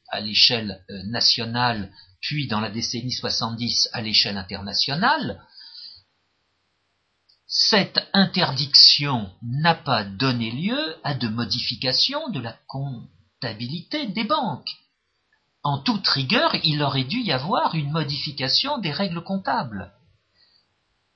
[0.09, 1.91] à l'échelle nationale,
[2.21, 5.41] puis dans la décennie 70 à l'échelle internationale
[7.47, 14.69] cette interdiction n'a pas donné lieu à de modifications de la comptabilité des banques.
[15.63, 19.93] En toute rigueur, il aurait dû y avoir une modification des règles comptables.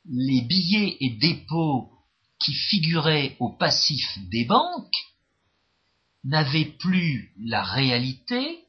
[0.05, 1.91] Les billets et dépôts
[2.39, 4.95] qui figuraient au passif des banques
[6.23, 8.60] n'avaient plus la réalité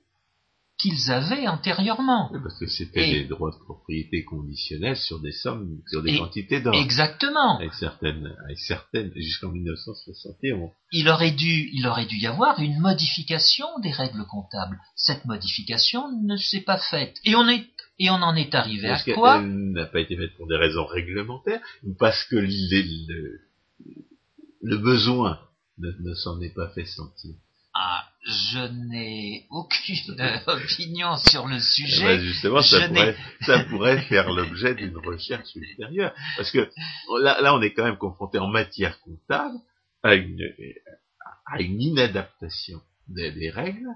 [0.82, 2.28] qu'ils avaient antérieurement.
[2.42, 6.74] parce que c'était des droits de propriété conditionnels sur des sommes, sur des quantités d'or.
[6.74, 7.58] Exactement.
[7.58, 10.70] Avec certaines, avec certaines, jusqu'en 1961.
[10.90, 14.78] Il aurait dû, il aurait dû y avoir une modification des règles comptables.
[14.96, 17.16] Cette modification ne s'est pas faite.
[17.24, 17.64] Et on est,
[18.00, 19.38] et on en est arrivé à quoi?
[19.38, 23.40] Elle n'a pas été faite pour des raisons réglementaires, ou parce que le,
[24.62, 25.38] le besoin
[25.78, 27.34] ne s'en est pas fait sentir?
[27.84, 32.00] Ah, je n'ai aucune opinion sur le sujet.
[32.00, 36.14] Eh ben, justement, ça pourrait, ça pourrait, faire l'objet d'une recherche ultérieure.
[36.36, 36.70] Parce que
[37.20, 39.56] là, là, on est quand même confronté en matière comptable
[40.04, 40.40] à une,
[41.46, 43.88] à une inadaptation des, règles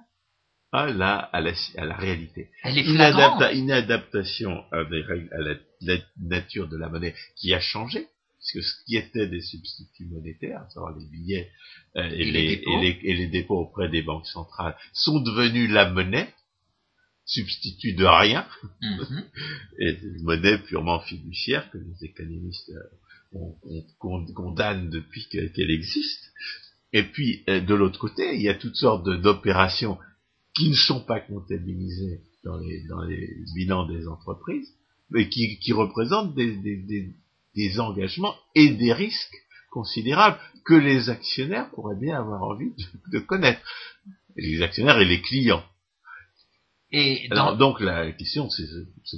[0.72, 2.50] à la, à la, à la réalité.
[2.64, 5.38] Elle est inadaptation à, des règles, à
[5.82, 8.08] la nature de la monnaie qui a changé
[8.52, 11.50] que ce qui était des substituts monétaires, à savoir les billets
[11.96, 13.60] euh, et, les, dépôts.
[13.60, 16.32] auprès des banques centrales, sont devenus la monnaie,
[17.24, 18.46] substitut de rien,
[18.82, 19.24] mm-hmm.
[19.80, 22.72] et une monnaie purement fiduciaire que les économistes
[23.34, 26.32] euh, condamnent depuis qu'elle existe.
[26.92, 29.98] Et puis, euh, de l'autre côté, il y a toutes sortes d'opérations
[30.54, 34.72] qui ne sont pas comptabilisées dans les, bilans des entreprises,
[35.10, 37.12] mais qui, représentent des, des
[37.78, 39.36] engagements et des risques
[39.70, 42.72] considérables que les actionnaires pourraient bien avoir envie
[43.12, 43.60] de, connaître.
[44.36, 45.64] Les actionnaires et les clients.
[46.90, 48.62] Et Alors donc la question se,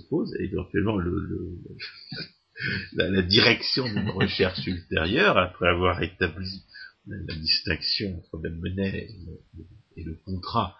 [0.08, 1.58] pose, éventuellement le,
[2.94, 6.64] la, direction d'une recherche ultérieure, après avoir établi
[7.06, 9.08] la, distinction entre la monnaie
[9.96, 10.76] et le, contrat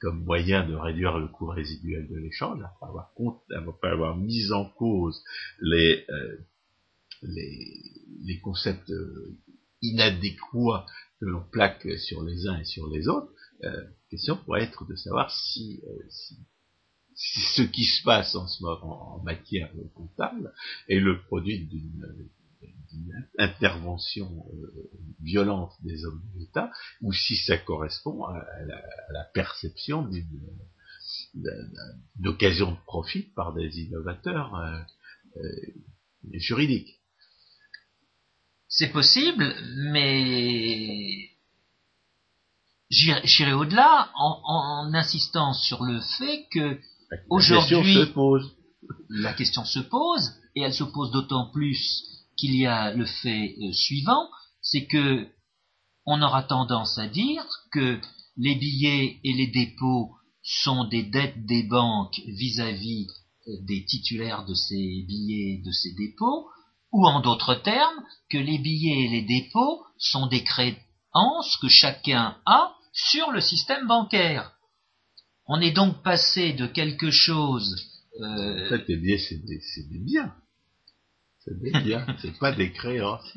[0.00, 3.12] comme moyen de réduire le coût résiduel de l'échange, après avoir,
[3.68, 5.22] après avoir mis en cause
[5.60, 6.38] les, euh,
[7.22, 9.38] les, concepts euh,
[9.82, 10.86] inadéquats
[11.20, 14.86] que l'on plaque sur les uns et sur les autres, la euh, question pourrait être
[14.86, 16.46] de savoir euh, si,
[17.14, 20.52] ce qui se passe en ce moment en matière comptable
[20.88, 22.30] est le produit d'une
[23.38, 24.46] intervention
[25.20, 26.72] violente des hommes de l'État,
[27.02, 28.42] ou si ça correspond à,
[29.12, 30.40] la, perception d'une
[32.16, 34.86] d'occasion de profit par des innovateurs
[36.32, 36.99] juridiques.
[38.72, 39.52] C'est possible,
[39.92, 41.28] mais
[42.88, 46.78] j'irai au-delà en, insistant sur le fait que
[47.28, 47.98] aujourd'hui
[49.08, 52.04] la question se pose et elle se pose d'autant plus
[52.36, 54.28] qu'il y a le fait euh, suivant,
[54.62, 55.26] c'est que
[56.06, 58.00] on aura tendance à dire que
[58.36, 63.10] les billets et les dépôts sont des dettes des banques vis-à-vis -vis
[63.48, 66.48] euh, des titulaires de ces billets, de ces dépôts,
[66.92, 72.36] ou en d'autres termes, que les billets et les dépôts sont des créances que chacun
[72.46, 74.52] a sur le système bancaire.
[75.46, 77.76] On est donc passé de quelque chose.
[78.20, 78.66] Euh...
[78.66, 80.34] En fait, les billets, c'est des, des, biens.
[81.40, 83.36] C'est des biens, c'est pas des créances.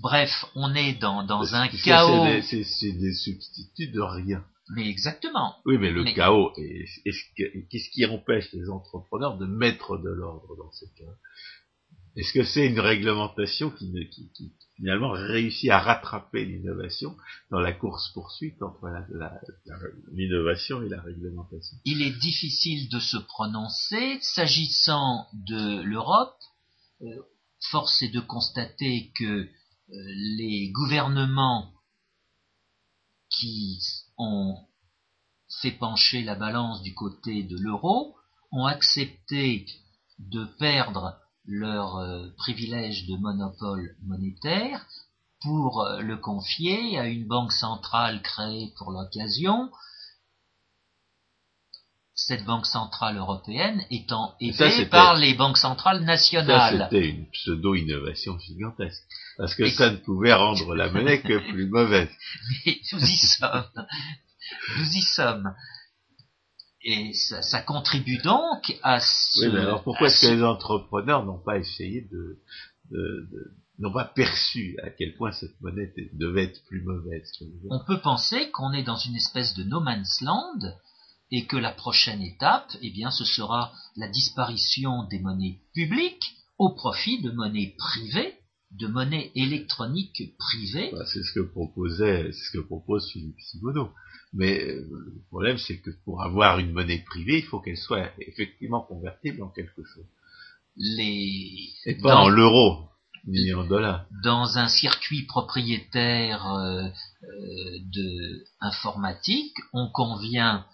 [0.00, 2.40] Bref, on est dans, dans un chaos.
[2.42, 4.44] C'est des, substituts de rien.
[4.74, 5.56] Mais exactement.
[5.66, 10.86] Oui, mais le chaos, qu'est-ce qui empêche les entrepreneurs de mettre de l'ordre dans ce
[10.96, 11.12] cas
[12.14, 17.16] Est-ce que c'est une réglementation qui, qui, finalement réussit à rattraper l'innovation
[17.50, 18.86] dans la course-poursuite entre
[20.12, 21.78] l'innovation et la réglementation?
[21.84, 24.18] Il est difficile de se prononcer.
[24.20, 26.36] S'agissant de l'Europe,
[27.02, 27.06] euh,
[27.70, 29.48] force est de constater que euh,
[29.88, 31.72] les gouvernements
[33.30, 33.80] qui
[34.18, 34.58] ont
[35.62, 38.16] fait pencher la balance du côté de l'euro
[38.50, 39.64] ont accepté
[40.18, 44.86] de perdre leur euh, privilège de monopole monétaire
[45.40, 49.70] pour euh, le confier à une banque centrale créée pour l'occasion
[52.14, 56.88] cette banque centrale européenne étant aidée par les banques centrales nationales.
[56.90, 59.02] C'était une pseudo-innovation gigantesque,
[59.38, 62.10] parce que ça ne pouvait rendre la monnaie que plus mauvaise.
[62.66, 63.86] Mais nous y sommes.
[64.78, 65.54] Nous y sommes.
[66.84, 69.46] Et ça, ça contribue donc à ce...
[69.46, 72.40] Oui, mais alors pourquoi est-ce que les entrepreneurs n'ont pas essayé de...
[72.90, 77.28] de, de n'ont pas perçu à quel point cette monnaie devait être plus mauvaise.
[77.70, 80.58] On peut penser qu'on est dans une espèce de no man's land
[81.30, 86.74] et que la prochaine étape, eh bien, ce sera la disparition des monnaies publiques au
[86.74, 88.34] profit de monnaies privées,
[88.78, 90.90] de monnaies électroniques privées.
[90.92, 93.90] Bah, c'est ce que proposait, c'est ce que propose Philippe Simoneau.
[94.32, 98.10] Mais euh, le problème, c'est que pour avoir une monnaie privée, il faut qu'elle soit
[98.18, 100.06] effectivement convertible en quelque chose.
[100.76, 101.68] Les...
[101.84, 102.88] Et pas en l'euro,
[103.26, 104.06] ni en dollars.
[104.24, 110.64] Dans un circuit propriétaire euh, euh, de informatique, on convient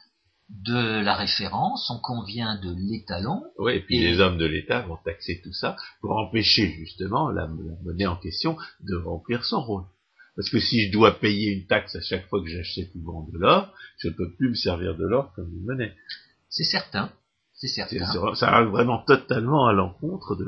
[0.48, 3.42] de la référence, on convient de l'étalon.
[3.58, 7.46] Oui, et puis les hommes de l'État vont taxer tout ça pour empêcher justement la,
[7.84, 9.84] monnaie en question de remplir son rôle.
[10.36, 13.28] Parce que si je dois payer une taxe à chaque fois que j'achète ou vends
[13.30, 15.94] de l'or, je ne peux plus me servir de l'or comme une monnaie.
[16.48, 17.12] C'est certain,
[17.52, 18.06] c'est certain.
[18.34, 20.44] Ça va vraiment totalement à l'encontre de,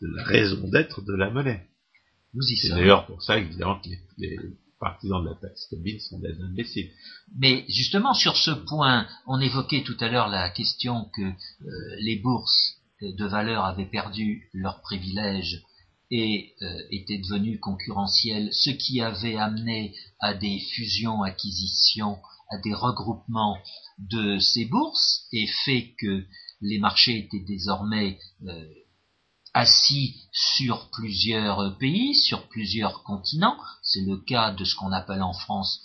[0.00, 1.66] la, raison d'être de la monnaie.
[2.40, 3.88] C'est d'ailleurs pour ça évidemment que
[4.18, 4.38] les,
[4.80, 6.90] partisans de la taxe Tobin sont des imbéciles.
[7.38, 12.16] Mais justement, sur ce point, on évoquait tout à l'heure la question que euh, les
[12.16, 15.62] bourses de valeur avaient perdu leurs privilèges
[16.10, 22.18] et euh, étaient devenues concurrentielles, ce qui avait amené à des fusions, acquisitions,
[22.50, 23.58] à des regroupements
[23.98, 26.24] de ces bourses et fait que
[26.60, 28.64] les marchés étaient désormais euh,
[29.54, 33.56] assis sur plusieurs pays, sur plusieurs continents.
[33.82, 35.82] C'est le cas de ce qu'on appelle en France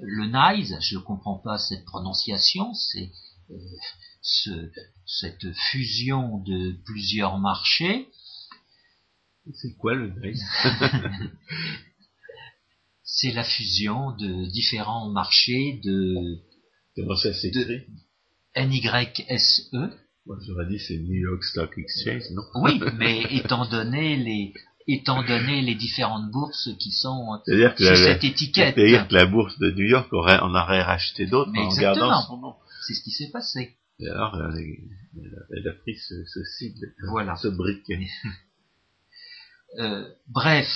[0.00, 0.74] le NICE.
[0.80, 2.72] Je ne comprends pas cette prononciation.
[2.74, 3.10] C'est
[3.50, 4.70] euh,
[5.06, 8.08] cette fusion de plusieurs marchés.
[9.54, 10.42] C'est quoi le NICE?
[13.08, 16.42] C'est la fusion de différents marchés de.
[16.96, 17.84] Comment ça s'écrit?
[18.56, 19.70] NYSE
[20.26, 22.42] moi, j'aurais dit c'est New York Stock Exchange, non?
[22.56, 24.52] Oui, mais étant donné les
[24.88, 28.76] étant donné les différentes bourses qui sont sur cette étiquette.
[28.76, 32.38] C'est-à-dire que la bourse de New York aurait, en aurait racheté d'autres en gardant son
[32.38, 32.54] nom.
[32.86, 33.76] C'est ce qui s'est passé.
[33.98, 37.34] Et alors, elle, a pris ce, ce sigle, voilà.
[37.34, 38.06] ce briquet.
[39.80, 40.68] euh, bref,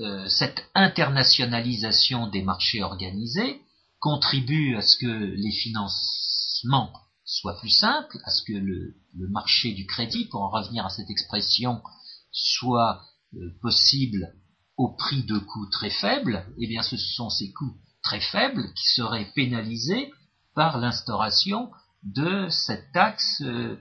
[0.00, 3.60] euh, cette internationalisation des marchés organisés
[4.00, 9.86] contribue à ce que les financements soit plus simple, à ce que le, marché du
[9.86, 11.82] crédit, pour en revenir à cette expression,
[12.30, 13.02] soit
[13.34, 14.34] euh, possible
[14.76, 18.86] au prix de coûts très faibles, eh bien ce sont ces coûts très faibles qui
[18.88, 20.12] seraient pénalisés
[20.54, 21.70] par l'instauration
[22.02, 23.78] de cette taxe euh,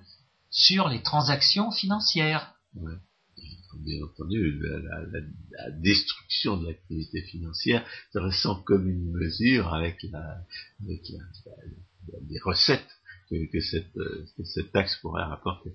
[0.50, 2.54] sur les transactions financières.
[3.76, 10.46] Bien entendu, la, destruction de l'activité financière serait sans commune mesure avec, la,
[10.84, 11.02] avec
[12.30, 12.88] les recettes
[13.52, 15.72] que, cette, euh, cette taxe pourrait rapporter.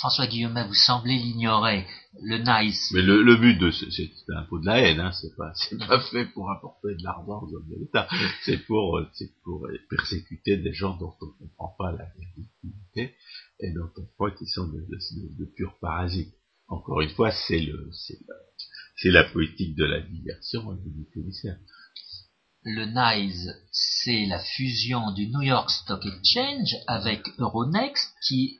[0.00, 1.86] François Guillaume, vous semblez l'ignorer.
[2.20, 2.90] Le nice.
[2.92, 5.78] Mais le, le but de c'est un peu de la haine, hein, c'est pas c'est
[5.78, 8.08] pas fait pour apporter de l'argent aux hommes de l'État.
[8.44, 13.16] C'est pour euh, c'est pour persécuter des gens dont on ne comprend pas la légitimité
[13.60, 16.34] et dont on croit qu'ils sont de, de, de, purs parasites.
[16.68, 18.34] Encore une fois, c'est le c'est la,
[18.96, 21.56] c'est la politique de la diversion et du commissaire
[22.64, 28.58] le NICE, c'est la fusion du New York Stock Exchange avec Euronext qui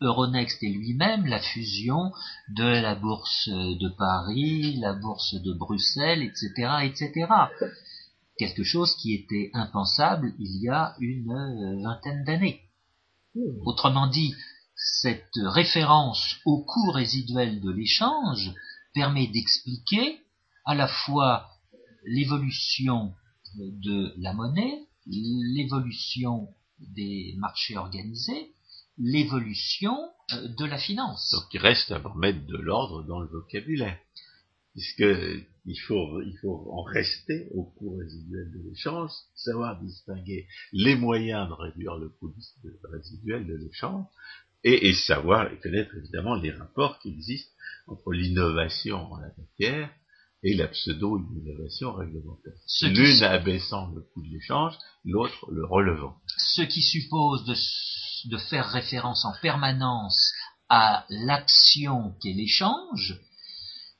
[0.00, 2.12] Euronext est lui-même la fusion
[2.48, 6.50] de la bourse de Paris, la bourse de Bruxelles, etc.,
[6.82, 7.28] etc.
[8.38, 12.62] Quelque chose qui était impensable il y a une euh, vingtaine d'années.
[13.64, 14.34] Autrement dit,
[14.74, 18.52] cette référence au coût résiduel de l'échange
[18.94, 20.20] permet d'expliquer
[20.64, 21.50] à la fois
[22.04, 23.12] l'évolution
[23.56, 26.48] de la monnaie, l'évolution
[26.78, 28.52] des marchés organisés,
[28.98, 29.96] l'évolution
[30.32, 31.30] euh, de la finance.
[31.32, 33.98] Donc il reste à remettre de l'ordre dans le vocabulaire.
[34.72, 41.48] Puisqu'il faut, il faut en rester au coût résiduel de l'échange, savoir distinguer les moyens
[41.48, 42.32] de réduire le coût
[42.84, 44.06] résiduel de l'échange,
[44.64, 47.52] et, et savoir et connaître évidemment les rapports qui existent
[47.86, 49.90] entre l'innovation en la matière
[50.42, 52.52] et la pseudo-innovation réglementaire.
[52.82, 56.16] L'une abaissant le coût de l'échange, l'autre le relevant.
[56.36, 57.54] Ce qui suppose de,
[58.30, 60.32] de faire référence en permanence
[60.68, 63.20] à l'action qu'est l'échange,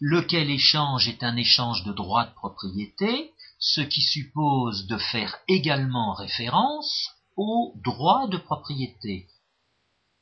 [0.00, 6.14] lequel échange est un échange de droits de propriété, ce qui suppose de faire également
[6.14, 9.28] référence aux droits de propriété,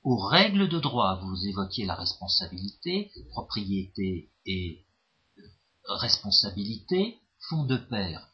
[0.03, 1.19] aux règles de droit.
[1.23, 4.85] Vous évoquiez la responsabilité, propriété et
[5.89, 8.29] responsabilité font de pair.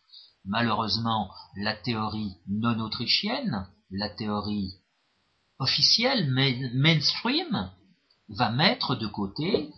[0.44, 4.74] Malheureusement, la théorie non autrichienne, la théorie
[5.58, 6.30] officielle,
[6.74, 7.70] mainstream,
[8.28, 9.72] va mettre de côté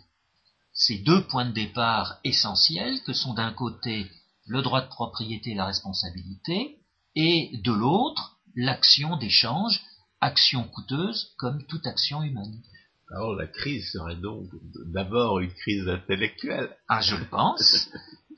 [0.72, 4.10] ces deux points de départ essentiels que sont d'un côté
[4.46, 6.78] le droit de propriété et la responsabilité,
[7.14, 9.82] et de l'autre l'action d'échange,
[10.20, 12.62] action coûteuse comme toute action humaine.
[13.10, 14.50] Alors la crise serait donc
[14.86, 16.76] d'abord une crise intellectuelle.
[16.88, 17.88] Ah, je le pense.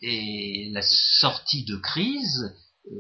[0.03, 2.55] Et la sortie de crise
[2.87, 2.97] euh,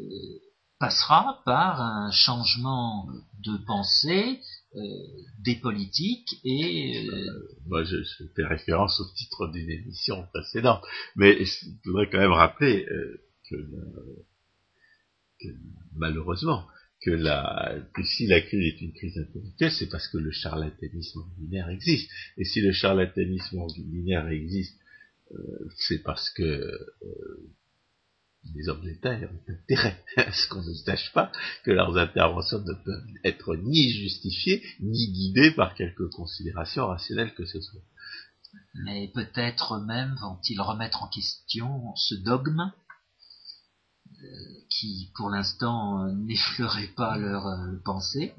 [0.78, 3.06] passera par un changement
[3.44, 4.40] de pensée
[4.74, 4.80] euh,
[5.38, 7.06] des politiques et...
[7.08, 7.96] Euh, moi, je,
[8.34, 10.82] fais référence au titre d'une émission précédente,
[11.14, 12.84] mais je voudrais quand même rappeler
[13.48, 13.56] que,
[15.40, 15.48] que
[15.94, 16.66] malheureusement,
[17.02, 21.68] que, la, si la crise est une crise intellectuelle, c'est parce que le charlatanisme ordinaire
[21.70, 22.10] existe.
[22.36, 24.78] Et si le charlatanisme ordinaire existe,
[25.32, 27.50] euh, c'est parce que euh,
[28.54, 31.30] les hommes d'État ont intérêt à ce qu'on ne sache pas
[31.64, 37.46] que leurs interventions ne peuvent être ni justifiées, ni guidées par quelque considération rationnelle que
[37.46, 37.82] ce soit.
[38.74, 42.72] Mais peut-être même vont-ils remettre en question ce dogme
[44.68, 48.34] qui pour l'instant euh, n'effleurait pas leur euh, pensée.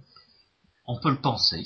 [0.86, 1.66] On peut le penser.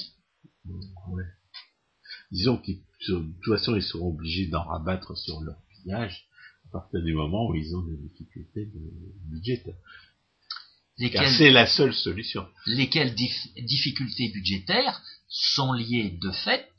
[2.32, 6.28] Disons que de toute façon ils seront obligés d'en rabattre sur leur pillage
[6.68, 8.80] à partir du moment où ils ont des difficultés de
[9.30, 9.76] budgétaires.
[10.98, 12.48] c'est la seule solution.
[12.66, 16.72] Lesquelles difficultés budgétaires sont liées de fait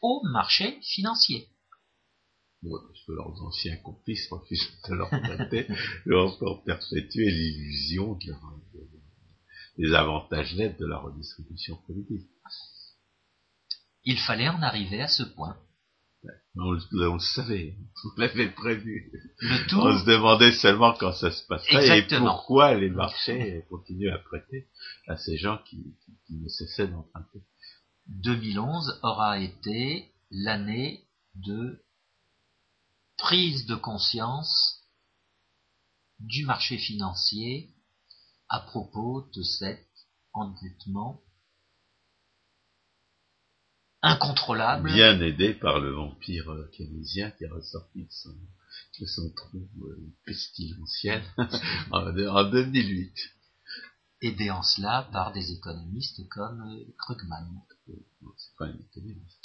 [0.00, 1.48] au marché financier
[2.70, 5.66] parce que leurs anciens complices refusent de leur prêter,
[6.06, 8.18] et encore perpétuer l'illusion
[9.78, 12.26] des avantages nets de la redistribution politique.
[14.04, 15.56] Il fallait en arriver à ce point.
[16.56, 19.12] On, le savait, on l'avait prévu.
[19.72, 24.68] On se demandait seulement quand ça se passerait et pourquoi les marchés continuent à prêter
[25.06, 25.96] à ces gens qui,
[26.26, 27.42] qui ne cessaient d'emprunter.
[28.06, 31.04] 2011 aura été l'année
[31.34, 31.82] de
[33.16, 34.82] prise de conscience
[36.20, 37.74] du marché financier
[38.48, 39.86] à propos de cet
[40.32, 41.22] endettement
[44.02, 44.92] incontrôlable.
[44.92, 51.22] Bien aidé par le vampire keynésien qui est ressorti de son, trou euh, pestilentiel
[51.90, 53.14] en, 2008.
[54.20, 57.62] Aidé en cela par des économistes comme euh, Krugman.
[57.86, 59.43] C'est pas un économiste.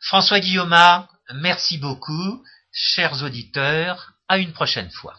[0.00, 0.76] François Guillaume,
[1.34, 2.44] merci beaucoup.
[2.72, 5.16] Chers auditeurs, à une prochaine fois.